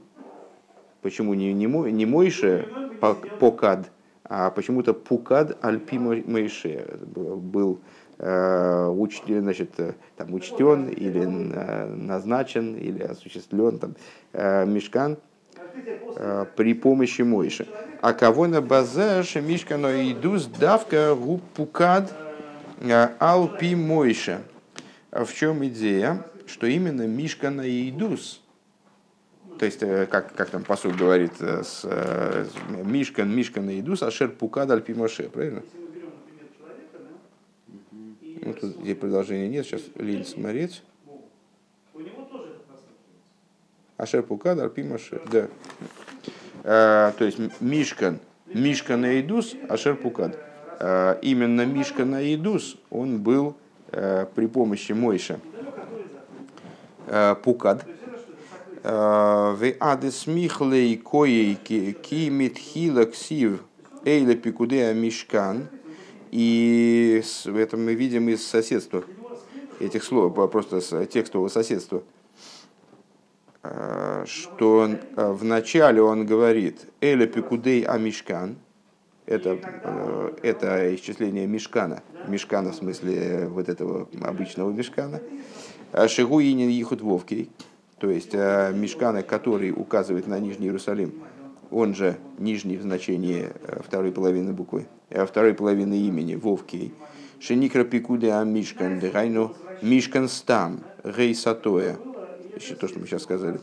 Почему 1.01 1.33
не, 1.33 1.53
не, 1.53 1.67
мой, 1.67 1.91
не 1.91 2.05
Мойше 2.05 2.67
Покад, 3.39 3.89
а 4.23 4.49
почему-то 4.51 4.93
Пукад 4.93 5.57
Альпи 5.63 5.97
Мойше 5.97 6.99
был 7.15 7.79
э, 8.17 8.87
учтен, 8.87 9.41
значит, 9.43 9.71
там, 10.17 10.33
учтен 10.33 10.89
или 10.89 11.25
назначен 11.25 12.75
или 12.75 13.03
осуществлен 13.03 13.79
там, 13.79 13.95
мешкан 14.33 15.17
при 16.55 16.73
помощи 16.73 17.21
Мойши. 17.21 17.67
А 18.01 18.13
кого 18.13 18.47
на 18.47 18.61
базаш 18.61 19.35
мишкано 19.35 20.09
идус 20.11 20.45
давка 20.45 21.17
пукад 21.55 22.13
алпи 23.19 23.75
Мойша. 23.75 24.41
В 25.11 25.33
чем 25.33 25.65
идея? 25.65 26.25
что 26.49 26.67
именно 26.67 27.07
Мишкана 27.07 27.61
и 27.61 27.89
Идус, 27.89 28.41
то 29.59 29.65
есть, 29.65 29.83
э, 29.83 30.07
как, 30.07 30.33
как 30.33 30.49
там 30.49 30.63
посуд 30.63 30.95
говорит, 30.95 31.33
э, 31.39 31.63
с, 31.63 31.81
э, 31.83 32.45
с 32.45 32.85
Мишкан, 32.85 33.33
Мишкан 33.33 33.69
и 33.69 33.79
Идус, 33.79 34.01
Ашер 34.01 34.29
Пукадаль 34.29 34.81
Пимоше, 34.81 35.29
правильно? 35.29 35.61
Ну, 38.41 38.53
тут 38.53 38.77
здесь 38.77 38.97
продолжения 38.97 39.47
нет, 39.47 39.65
сейчас 39.65 39.81
лень 39.95 40.25
смотреть. 40.25 40.81
Ашер 43.97 44.23
Пукадаль 44.23 44.69
Пимоше, 44.69 45.21
да. 45.31 45.49
А, 46.63 47.11
то 47.11 47.25
есть, 47.25 47.37
Мишкан, 47.59 48.19
Мишкан 48.47 49.05
и 49.05 49.19
Идус, 49.19 49.55
Ашер 49.67 49.95
Пукад. 49.95 50.48
А, 50.79 51.19
именно 51.21 51.65
Мишкан 51.65 52.15
и 52.17 52.35
Идус, 52.35 52.77
он 52.89 53.19
был 53.19 53.55
при 53.91 54.45
помощи 54.45 54.91
Мойша 54.91 55.39
Э, 57.11 57.35
пукад. 57.35 57.85
Э, 58.83 59.55
в 59.57 59.73
адес 59.79 60.27
михлей 60.27 60.95
коей 60.95 61.55
ки 61.55 62.29
митхила 62.29 63.05
ксив 63.05 63.63
эйла 64.05 64.35
пикудея 64.35 64.93
мишкан. 64.93 65.67
И 66.29 67.23
в 67.45 67.57
этом 67.57 67.83
мы 67.83 67.95
видим 67.95 68.29
из 68.29 68.45
соседства 68.45 69.03
этих 69.79 70.03
слов, 70.03 70.35
просто 70.51 70.81
с 70.81 71.05
текстового 71.07 71.47
соседства, 71.49 72.03
э, 73.63 74.25
что 74.27 74.87
в 75.15 75.43
начале 75.43 76.03
он 76.03 76.27
говорит 76.27 76.81
«Эля 77.01 77.25
пикудей 77.25 77.81
амишкан», 77.81 78.57
это, 79.29 79.57
это 80.43 80.95
исчисление 80.95 81.47
мешкана, 81.47 82.03
мешкана 82.27 82.71
в 82.71 82.75
смысле 82.75 83.47
вот 83.47 83.69
этого 83.69 84.09
обычного 84.21 84.71
мешкана, 84.71 85.21
Э, 85.91 86.07
Шигу 86.07 86.39
Инин 86.41 86.69
Ихут 86.69 87.01
Вовкей, 87.01 87.49
то 87.97 88.09
есть 88.09 88.31
э, 88.33 88.71
мешканы, 88.73 89.23
который 89.23 89.71
указывает 89.71 90.27
на 90.27 90.39
Нижний 90.39 90.67
Иерусалим, 90.67 91.13
он 91.71 91.95
же 91.95 92.17
нижний 92.37 92.77
в 92.77 92.83
значении 92.83 93.49
э, 93.49 93.81
второй 93.83 94.11
половины 94.11 94.53
буквы, 94.53 94.87
второй 95.09 95.53
половины 95.53 95.99
имени 95.99 96.35
Вовкей. 96.35 96.93
Шеникра 97.39 97.85
пикуде 97.85 98.31
а 98.31 98.43
мишкан, 98.43 98.99
дерайну 98.99 99.55
мишкан 99.81 100.27
стам, 100.27 100.81
гей 101.03 101.33
сатоя. 101.33 101.97
То, 102.79 102.87
что 102.87 102.99
мы 102.99 103.07
сейчас 103.07 103.23
сказали. 103.23 103.59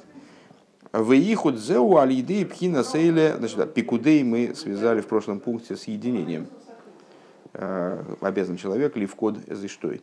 Выихуд 0.97 1.59
зеу 1.59 1.99
алиды 1.99 2.47
пхина 2.47 2.82
сейле. 2.82 3.36
Значит, 3.36 3.74
пикудей 3.74 4.22
мы 4.22 4.55
связали 4.55 5.01
в 5.01 5.07
прошлом 5.07 5.40
пункте 5.40 5.76
с 5.76 5.84
единением. 5.84 6.47
Обязан 7.53 8.57
человек 8.57 8.97
ли 8.97 9.07
в 9.07 9.14
код 9.14 9.36
заштой. 9.47 10.01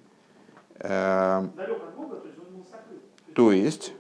То 3.34 3.52
есть, 3.52 3.94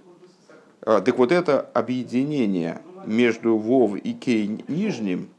а, 0.82 1.02
так 1.02 1.18
вот 1.18 1.32
это 1.32 1.62
объединение 1.74 2.82
между 3.06 3.58
Вов 3.58 3.96
и 3.96 4.14
Кей 4.14 4.64
нижним, 4.68 5.30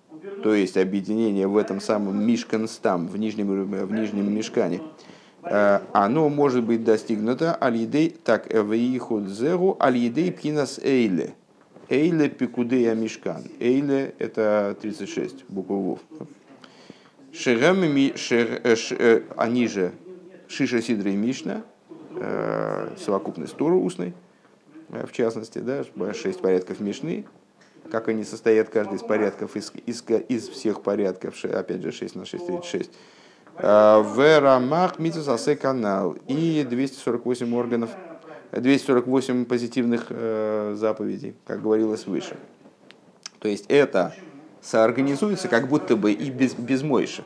то 0.43 0.55
есть 0.55 0.77
объединение 0.77 1.47
в 1.47 1.57
этом 1.57 1.81
самом 1.81 2.27
Мишканстам, 2.27 3.07
в 3.07 3.17
нижнем, 3.17 3.47
в 3.47 3.93
нижнем 3.93 4.35
мешкане, 4.35 4.81
а, 5.43 5.83
оно 5.93 6.29
может 6.29 6.65
быть 6.65 6.83
достигнуто 6.83 7.55
алидей, 7.55 8.11
так, 8.11 8.53
вейхуд 8.53 9.29
зеру 9.29 9.77
алидей 9.79 10.33
пхинас 10.33 10.79
эйле. 10.79 11.35
Эйле 11.89 12.29
пикудея 12.29 12.95
мишкан. 12.95 13.45
Эйле 13.61 14.15
это 14.19 14.77
36, 14.81 15.45
буква 15.49 15.75
Вов. 15.75 16.01
Шерами, 17.33 18.13
шер, 18.17 18.61
э, 18.63 18.77
э, 18.91 19.23
они 19.37 19.67
же 19.69 19.93
Шиша 20.49 20.81
Сидра 20.81 21.11
и 21.11 21.17
Мишна, 21.17 21.65
Э, 22.17 22.91
совокупность 22.97 23.57
Торы 23.57 23.75
устной, 23.75 24.15
в 24.89 25.11
частности, 25.11 25.59
да, 25.59 25.85
шесть 26.13 26.41
порядков 26.41 26.79
Мишны, 26.79 27.27
как 27.91 28.09
они 28.09 28.23
состоят, 28.23 28.69
каждый 28.69 28.97
из 28.97 29.03
порядков, 29.03 29.57
из, 29.57 29.73
из, 29.87 30.05
из 30.29 30.49
всех 30.49 30.83
порядков, 30.83 31.45
опять 31.45 31.83
же, 31.83 31.91
6 31.91 32.15
на 32.15 32.25
6, 32.25 32.47
36. 32.47 32.91
Э, 33.57 34.01
в 34.01 34.41
Рамах 34.41 34.99
Митсусасе 35.01 35.57
канал 35.57 36.17
и 36.29 36.65
248 36.69 37.55
органов, 37.55 37.91
248 38.61 39.45
позитивных 39.47 40.09
заповедей, 40.09 41.35
как 41.47 41.63
говорилось 41.63 42.07
выше. 42.07 42.37
То 43.41 43.49
есть 43.49 43.67
это 43.69 44.15
соорганизуется 44.63 45.49
как 45.49 45.69
будто 45.69 45.97
бы 45.97 46.13
и 46.13 46.31
без, 46.31 46.55
без 46.55 46.83
Мойши. 46.83 47.25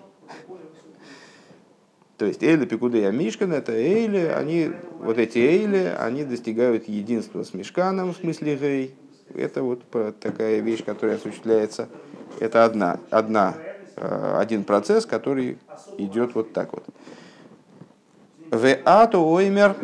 То 2.18 2.26
есть 2.26 2.42
Эйли, 2.42 2.66
Пикуды 2.66 3.04
и 3.04 3.12
Мишкан, 3.12 3.52
это 3.52 3.72
Эйли, 3.72 4.26
они, 4.26 4.72
вот 4.98 5.18
эти 5.18 5.38
Эйли, 5.38 5.94
они 5.96 6.24
достигают 6.24 6.88
единства 6.88 7.44
с 7.44 7.54
Мишканом, 7.54 8.12
в 8.12 8.16
смысле 8.16 8.56
Гей. 8.56 8.94
Это 9.34 9.62
вот 9.62 9.84
такая 10.18 10.58
вещь, 10.58 10.84
которая 10.84 11.16
осуществляется. 11.16 11.88
Это 12.40 12.64
одна, 12.64 12.98
одна, 13.10 13.54
э, 13.94 14.36
один 14.40 14.64
процесс, 14.64 15.06
который 15.06 15.58
идет 15.96 16.34
вот 16.34 16.52
так 16.52 16.72
вот. 16.72 16.84
В 18.50 18.76
ату 18.84 19.20
оймер 19.20 19.76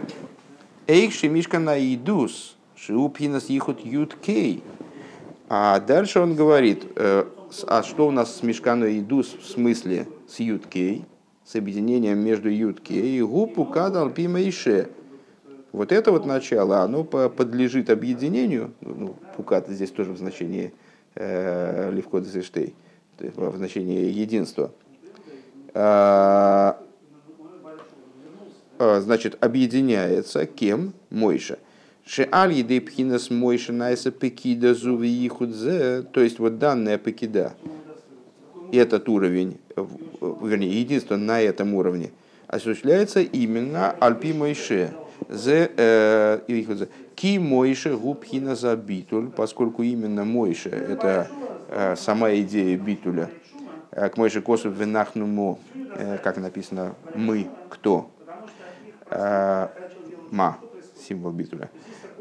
эйкши 0.86 1.28
мишкана 1.28 1.78
идус 1.78 2.56
шиупинас 2.76 3.48
ихут 3.48 3.84
ют 3.84 4.14
кей. 4.14 4.62
А 5.48 5.80
дальше 5.80 6.20
он 6.20 6.34
говорит, 6.34 6.84
э, 6.96 7.24
а 7.66 7.82
что 7.82 8.08
у 8.08 8.10
нас 8.10 8.36
с 8.36 8.42
Мешканой 8.42 8.98
Идус 8.98 9.34
в 9.34 9.46
смысле 9.46 10.08
с 10.26 10.40
Юткей, 10.40 11.04
с 11.44 11.54
объединением 11.54 12.18
между 12.18 12.48
Юткей 12.48 13.18
и 13.18 13.22
Гупу 13.22 13.64
Кадал 13.64 14.10
Пима 14.10 14.40
Ише. 14.42 14.88
Вот 15.72 15.92
это 15.92 16.12
вот 16.12 16.24
начало, 16.24 16.80
оно 16.80 17.04
подлежит 17.04 17.90
объединению, 17.90 18.72
ну, 18.80 19.16
пукат 19.36 19.68
здесь 19.68 19.90
тоже 19.90 20.12
в 20.12 20.18
значении 20.18 20.72
э, 21.14 21.92
Зештей, 22.24 22.74
в 23.18 23.56
значении 23.56 24.10
единства. 24.10 24.70
А, 28.78 29.00
значит, 29.00 29.36
объединяется 29.40 30.46
кем? 30.46 30.94
Мойша. 31.10 31.58
Шеаль 32.06 32.52
еды 32.52 32.80
пхинас 32.80 33.30
мойша 33.30 33.72
найса 33.72 34.10
пекида 34.10 34.74
зуви 34.74 35.26
ихудзе. 35.26 36.02
То 36.12 36.20
есть 36.20 36.38
вот 36.38 36.58
данная 36.58 36.98
пекида, 36.98 37.54
этот 38.72 39.08
уровень, 39.08 39.58
вернее, 39.76 40.80
единство 40.80 41.16
на 41.16 41.40
этом 41.40 41.74
уровне, 41.74 42.10
осуществляется 42.48 43.20
именно 43.20 43.92
альпи 44.00 44.32
мойше. 44.32 44.92
Э, 45.28 46.40
ки 47.14 47.38
мойше 47.38 47.96
губхина 47.96 48.54
за 48.54 48.76
битуль, 48.76 49.30
поскольку 49.30 49.82
именно 49.82 50.24
мойше 50.24 50.68
это 50.68 51.28
э, 51.68 51.96
сама 51.96 52.34
идея 52.34 52.76
битуля. 52.76 53.30
Э, 53.92 54.08
к 54.08 54.16
мойше 54.16 54.42
косу 54.42 54.70
венахнумо, 54.70 55.58
как 56.22 56.36
написано, 56.38 56.94
мы 57.14 57.46
кто? 57.70 58.10
Ма, 59.10 60.58
символ 60.96 61.32
битуля 61.32 61.70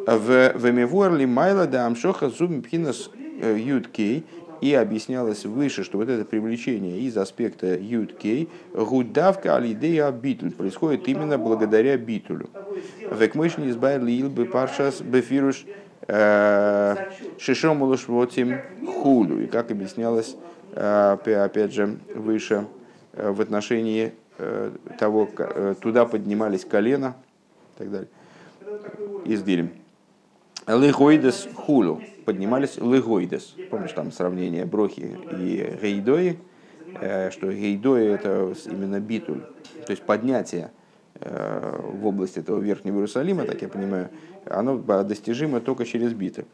в 0.06 0.54
Вемевуарли 0.56 1.26
Майла 1.26 1.68
да 1.68 1.86
Амшоха 1.86 2.30
Зум 2.30 2.62
Пхинас 2.62 3.10
э, 3.42 3.58
Юткей 3.58 4.26
и 4.62 4.74
объяснялось 4.74 5.46
выше, 5.46 5.84
что 5.84 5.98
вот 5.98 6.10
это 6.10 6.24
привлечение 6.24 7.00
из 7.00 7.18
аспекта 7.18 7.78
Юткей 7.78 8.50
гудавка 8.74 9.56
алидея 9.56 10.12
битуль 10.12 10.52
происходит 10.52 11.08
именно 11.08 11.38
благодаря 11.38 11.98
битулю. 11.98 12.50
Векмышни 13.12 13.70
избавили 13.70 14.12
илбы 14.12 14.46
паршас 14.46 15.02
бефируш 15.02 15.66
э, 16.08 16.96
шишомулуш 17.38 18.08
вотим 18.08 18.62
худу. 18.86 19.42
И 19.42 19.48
как 19.48 19.72
объяснялось, 19.72 20.36
э, 20.72 21.18
опять 21.44 21.74
же, 21.74 21.98
выше 22.16 22.68
в 23.14 23.42
отношении 23.42 24.14
того, 24.98 25.30
туда 25.82 26.06
поднимались 26.06 26.66
колено 26.66 27.16
и 27.76 27.80
так 27.80 27.92
далее. 27.92 28.10
Издилем. 29.26 29.72
Лыгойдес 30.68 31.50
хулу. 31.56 32.02
Поднимались 32.26 32.78
лыгойдес. 32.78 33.56
Помнишь 33.70 33.92
там 33.92 34.12
сравнение 34.12 34.66
брохи 34.66 35.18
и 35.32 35.78
гейдои, 35.82 36.40
э, 37.02 37.32
что 37.32 37.52
гейдои 37.52 38.06
это 38.14 38.54
именно 38.66 39.00
битуль, 39.02 39.42
то 39.86 39.92
есть 39.92 40.04
поднятие 40.04 40.72
э, 41.16 41.80
в 41.82 42.06
области 42.06 42.40
этого 42.40 42.62
Верхнего 42.62 42.96
Иерусалима, 42.96 43.44
так 43.44 43.62
я 43.62 43.68
понимаю, 43.68 44.10
оно 44.46 44.78
достижимо 44.78 45.60
только 45.60 45.86
через 45.86 46.14
битуль. 46.14 46.46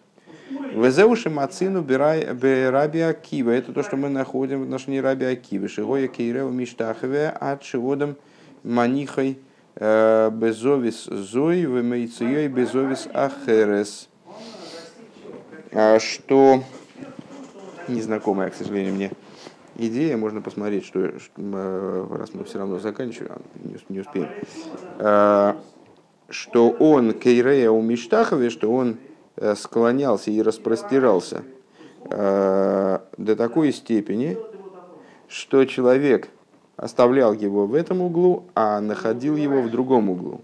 Везеуши 0.49 1.29
Мацину 1.29 1.85
Раби 1.87 2.99
Акива. 2.99 3.51
Это 3.51 3.73
то, 3.73 3.83
что 3.83 3.97
мы 3.97 4.09
находим 4.09 4.61
в 4.61 4.63
отношении 4.63 4.99
Раби 4.99 5.25
Акивы. 5.25 5.67
Шигоя 5.67 6.07
Кейрева 6.07 6.49
Миштахове 6.49 7.29
от 7.29 7.63
Шиводом 7.63 8.15
Манихой 8.63 9.39
Э, 9.81 10.29
безовис 10.29 11.05
зой, 11.05 11.61
вемейцией 11.61 12.49
безовис 12.49 13.07
ахерес. 13.13 14.09
А 15.71 15.99
что 15.99 16.63
незнакомая, 17.87 18.49
к 18.49 18.55
сожалению, 18.55 18.95
мне 18.95 19.11
идея, 19.77 20.17
можно 20.17 20.41
посмотреть, 20.41 20.85
что, 20.85 20.99
э, 20.99 22.07
раз 22.11 22.33
мы 22.33 22.43
все 22.43 22.57
равно 22.57 22.79
заканчиваем, 22.79 23.41
не 23.87 24.01
успеем, 24.01 24.27
что 26.29 26.69
он, 26.71 27.13
Кейрея 27.13 27.71
у 27.71 27.81
Миштахове, 27.81 28.49
что 28.49 28.73
он 28.73 28.97
склонялся 29.55 30.31
и 30.31 30.41
распростирался 30.41 31.43
до 32.09 33.35
такой 33.37 33.71
степени, 33.71 34.37
что 35.27 35.65
человек– 35.65 36.29
оставлял 36.79 37.33
его 37.33 37.65
в 37.67 37.73
этом 37.73 38.01
углу, 38.01 38.45
а 38.55 38.79
находил 38.79 39.35
его 39.35 39.61
в 39.61 39.69
другом 39.69 40.09
углу. 40.09 40.41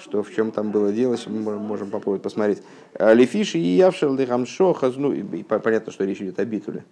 Что 0.00 0.22
в 0.22 0.32
чем 0.32 0.52
там 0.52 0.70
было 0.70 0.92
дело, 0.92 1.16
мы 1.26 1.58
можем 1.58 1.90
попробовать 1.90 2.22
посмотреть. 2.22 2.62
А, 2.94 3.12
Лефиши 3.12 3.58
и 3.58 3.76
явшел 3.76 4.16
дехамшо 4.16 4.72
хазну. 4.74 5.14
Понятно, 5.44 5.92
что 5.92 6.04
речь 6.04 6.20
идет 6.20 6.38
о 6.38 6.44
битуле. 6.44 6.84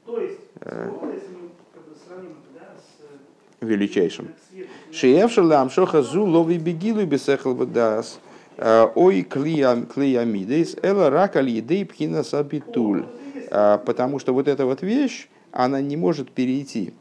Э, 0.61 0.91
величайшим. 3.61 4.29
Шиевшел 4.91 5.53
амшо 5.53 5.87
хазу 5.87 6.25
лови 6.25 6.59
бегилу 6.59 7.01
и 7.01 7.07
бесехал 7.07 7.55
дас. 7.55 8.21
А, 8.57 8.91
ой 8.95 9.23
клиамидейс 9.23 10.77
эла 10.83 11.11
ракали 11.11 11.51
едей 11.51 11.85
пхина 11.85 12.23
сабитуль. 12.23 13.05
А, 13.51 13.79
потому 13.79 14.19
что 14.19 14.33
вот 14.33 14.49
эта 14.49 14.67
вот 14.67 14.83
вещь, 14.83 15.29
она 15.53 15.81
не 15.81 15.97
может 15.97 16.31
перейти 16.31 16.93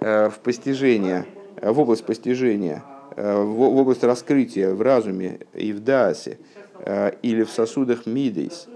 Э, 0.00 0.30
в 0.30 0.38
постижение, 0.38 1.26
в 1.60 1.78
область 1.78 2.04
постижения, 2.04 2.82
э, 3.16 3.42
в 3.42 3.60
область 3.60 4.02
раскрытия 4.02 4.72
в 4.72 4.80
разуме 4.80 5.40
и 5.52 5.74
в 5.74 5.80
даасе 5.84 6.38
э, 6.78 7.12
или 7.20 7.42
в 7.42 7.50
сосудах 7.50 8.06
мидейс, 8.06 8.66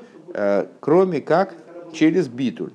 кроме 0.80 1.20
как 1.20 1.54
через 1.94 2.28
битуль. 2.28 2.72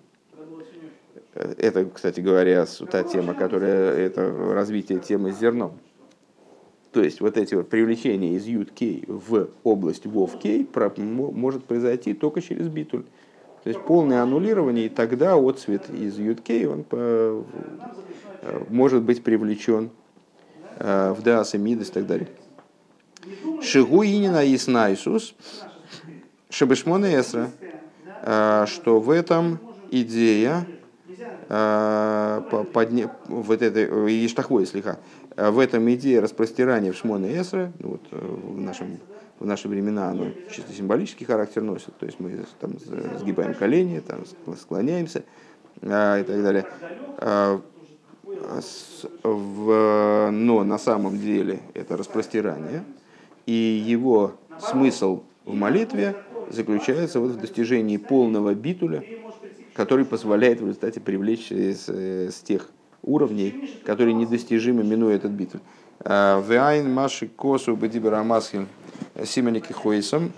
Это, 1.35 1.85
кстати 1.85 2.21
говоря, 2.21 2.65
та 2.89 3.03
тема, 3.03 3.33
которая 3.33 3.93
это 3.93 4.31
развитие 4.53 4.99
темы 4.99 5.31
с 5.31 5.39
зерном. 5.39 5.77
То 6.91 7.03
есть 7.03 7.21
вот 7.21 7.37
эти 7.37 7.55
вот 7.55 7.69
привлечения 7.69 8.35
из 8.35 8.45
ют 8.45 8.71
кей 8.71 9.03
в 9.07 9.49
область 9.63 10.05
вов 10.05 10.39
кей 10.39 10.67
может 10.97 11.63
произойти 11.65 12.13
только 12.13 12.41
через 12.41 12.67
битуль. 12.67 13.03
То 13.63 13.69
есть 13.69 13.81
полное 13.81 14.21
аннулирование, 14.21 14.87
и 14.87 14.89
тогда 14.89 15.35
отцвет 15.35 15.89
из 15.89 16.17
ют 16.17 16.41
кей 16.41 16.65
он 16.65 16.85
Э, 18.41 18.63
может 18.69 19.03
быть 19.03 19.23
привлечен 19.23 19.89
э, 20.77 21.13
в 21.17 21.21
Дааса 21.21 21.57
Мидас 21.57 21.89
и 21.89 21.91
так 21.91 22.07
далее. 22.07 22.27
Шигуинина 23.61 24.55
Иснайсус, 24.55 25.35
Шабешмона 26.49 27.19
Эсра, 27.19 27.49
э, 28.23 28.65
что 28.67 28.99
в 28.99 29.09
этом 29.09 29.59
идея 29.91 30.65
подня... 31.47 33.11
вот 33.27 33.61
это 33.61 34.07
Иштахвой 34.25 34.67
слегка, 34.67 34.99
в 35.39 35.59
этом 35.59 35.89
идея 35.93 36.21
распростирания 36.21 36.91
в 36.91 36.97
Шмона 36.97 37.27
Эсра, 37.27 37.71
ну 37.79 37.89
вот 37.91 38.01
в, 38.11 38.59
нашем, 38.59 38.99
в 39.39 39.45
наши 39.45 39.67
времена 39.67 40.09
оно 40.09 40.27
чисто 40.51 40.73
символический 40.73 41.25
характер 41.25 41.61
носит, 41.61 41.95
то 41.97 42.05
есть 42.05 42.19
мы 42.19 42.45
там 42.59 42.73
сгибаем 43.19 43.53
колени, 43.53 43.99
там 43.99 44.25
склоняемся 44.57 45.23
и 45.81 45.87
так 45.87 46.25
далее. 46.43 46.65
В, 49.23 50.29
но 50.31 50.63
на 50.63 50.77
самом 50.77 51.17
деле 51.19 51.61
это 51.73 51.95
распростирание, 51.95 52.83
и 53.45 53.53
его 53.53 54.33
смысл 54.59 55.23
в 55.45 55.53
молитве 55.53 56.15
заключается 56.49 57.19
вот 57.19 57.31
в 57.31 57.39
достижении 57.39 57.97
полного 57.97 58.53
битуля, 58.53 59.03
который 59.73 60.05
позволяет 60.05 60.59
в 60.59 60.65
результате 60.65 60.99
привлечь 60.99 61.51
с, 61.51 61.87
с 61.87 62.41
тех 62.41 62.69
уровней, 63.01 63.81
которые 63.85 64.13
недостижимы, 64.13 64.83
минуя 64.83 65.15
этот 65.15 65.31
битуль. 65.31 65.61
А, 66.01 66.41
Вайн 66.41 66.91
Маши 66.93 67.27
Косу 67.27 67.75
Бадибарамасхин 67.75 68.67
Сименики 69.25 69.73
Хойсом 69.73 70.31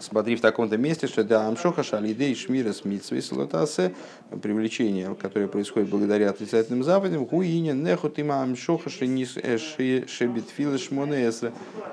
смотри 0.00 0.36
в 0.36 0.40
таком-то 0.40 0.76
месте, 0.76 1.06
что 1.06 1.24
да, 1.24 1.46
амшоха 1.46 1.82
шалиды 1.82 2.30
и 2.30 2.34
шмира 2.34 2.72
с 2.72 2.84
митсвей 2.84 3.22
слотасе, 3.22 3.94
привлечение, 4.42 5.14
которое 5.14 5.48
происходит 5.48 5.88
благодаря 5.88 6.30
отрицательным 6.30 6.82
заповедям, 6.82 7.26
хуиня 7.26 7.72
нехот 7.72 8.18
има 8.18 8.42
амшоха 8.42 8.90
э, 8.90 9.58
шебитфила 10.06 10.78
шмонеса. 10.78 11.52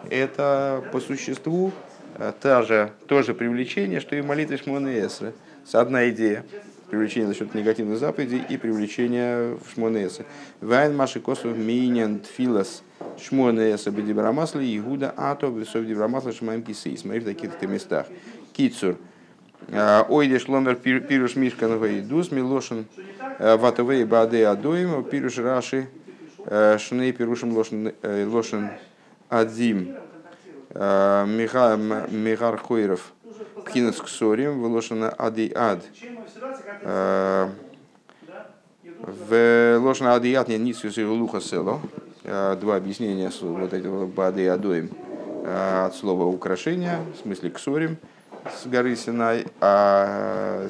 Это 0.10 0.84
по 0.92 1.00
существу 1.00 1.72
э, 2.16 2.34
та 2.40 2.64
же, 2.64 2.92
тоже 3.08 3.34
привлечение, 3.34 4.00
что 4.00 4.16
и 4.16 4.22
молитва 4.22 4.58
шмонеса. 4.58 5.34
Одна 5.72 6.10
идея 6.10 6.44
привлечение 6.92 7.30
за 7.30 7.36
счет 7.36 7.56
негативных 7.56 7.98
заповедей 7.98 8.44
и 8.50 8.58
привлечение 8.58 9.56
в 9.56 9.74
шмонеса. 9.74 10.26
Вайн 10.60 10.94
маши 10.94 11.22
косов 11.22 11.56
минян 11.56 12.20
тфилас 12.20 12.84
Шмуэнеса 13.18 13.92
Бедибрамасла, 13.92 14.60
Игуда 14.60 15.14
Ато, 15.16 15.48
Весов 15.48 15.86
Дибрамасла, 15.86 16.34
Шмаем 16.34 16.64
Кисы. 16.64 16.98
Смотри 16.98 17.22
в 17.22 17.26
таких-то 17.26 17.66
местах. 17.66 18.08
Кицур. 18.52 18.98
А, 19.72 20.06
Ойде 20.10 20.38
шломер 20.40 20.76
пируш 20.76 21.38
мишкан 21.38 21.82
вейдус, 21.82 22.30
милошин 22.30 22.86
а, 23.40 23.56
ватовей 23.56 24.04
баде 24.04 24.46
адоим, 24.46 25.02
пируш 25.06 25.38
раши, 25.38 25.88
а, 26.46 26.78
шней 26.78 27.14
пирушим 27.14 27.54
лошин 27.54 27.94
э, 28.02 28.70
адзим, 29.30 29.96
михар 30.74 32.58
хойров, 32.58 33.14
Пхинас 33.66 33.98
ксорим, 33.98 34.60
выложено 34.62 35.14
ад 35.18 35.38
и 35.38 35.52
ад. 35.56 35.84
В 39.00 39.78
ложно 39.80 40.16
адият 40.16 40.48
не 40.48 40.58
нисус 40.58 40.98
и 40.98 41.04
луха 41.04 41.40
село. 41.40 41.80
Два 42.24 42.76
объяснения 42.76 43.32
вот 43.42 43.74
этого 43.74 44.06
бады 44.08 44.44
и 44.44 44.48
адоим 44.48 44.90
от 45.46 45.96
слова 45.96 46.26
украшения, 46.26 47.00
в 47.16 47.22
смысле 47.22 47.50
ксорим 47.52 47.98
с 48.56 48.66
горы 48.66 48.96
Синай, 48.96 49.46
а 49.60 50.68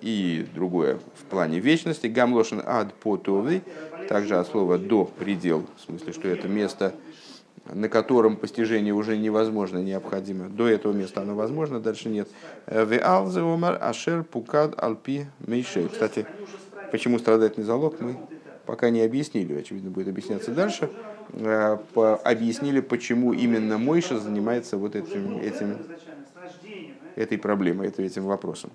и 0.00 0.46
другое 0.54 0.98
в 1.14 1.24
плане 1.24 1.60
вечности. 1.60 2.06
Гамлошин 2.06 2.62
ад 2.64 2.94
потовый, 2.94 3.62
также 4.08 4.36
от 4.36 4.48
слова 4.48 4.78
до 4.78 5.04
предел, 5.04 5.66
в 5.76 5.80
смысле, 5.82 6.12
что 6.12 6.28
это 6.28 6.48
место, 6.48 6.94
на 7.72 7.88
котором 7.88 8.36
постижение 8.36 8.94
уже 8.94 9.16
невозможно, 9.16 9.78
необходимо. 9.78 10.48
До 10.48 10.68
этого 10.68 10.92
места 10.92 11.22
оно 11.22 11.34
возможно, 11.34 11.80
дальше 11.80 12.08
нет. 12.08 12.28
Веалзеомар 12.66 13.78
ашер 13.80 14.24
пукад 14.24 14.74
алпи 14.82 15.26
мейшей. 15.46 15.88
Кстати, 15.88 16.26
почему 16.90 17.18
страдательный 17.18 17.66
залог, 17.66 18.00
мы 18.00 18.16
пока 18.66 18.90
не 18.90 19.00
объяснили, 19.00 19.54
очевидно, 19.54 19.90
будет 19.90 20.08
объясняться 20.08 20.50
дальше. 20.50 20.90
Э, 21.32 21.78
объяснили, 22.24 22.80
почему 22.80 23.32
именно 23.32 23.78
Мойша 23.78 24.18
занимается 24.18 24.76
вот 24.76 24.94
этим, 24.94 25.38
этим, 25.38 25.78
этой 27.14 27.38
проблемой, 27.38 27.88
этим 27.88 28.24
вопросом. 28.24 28.70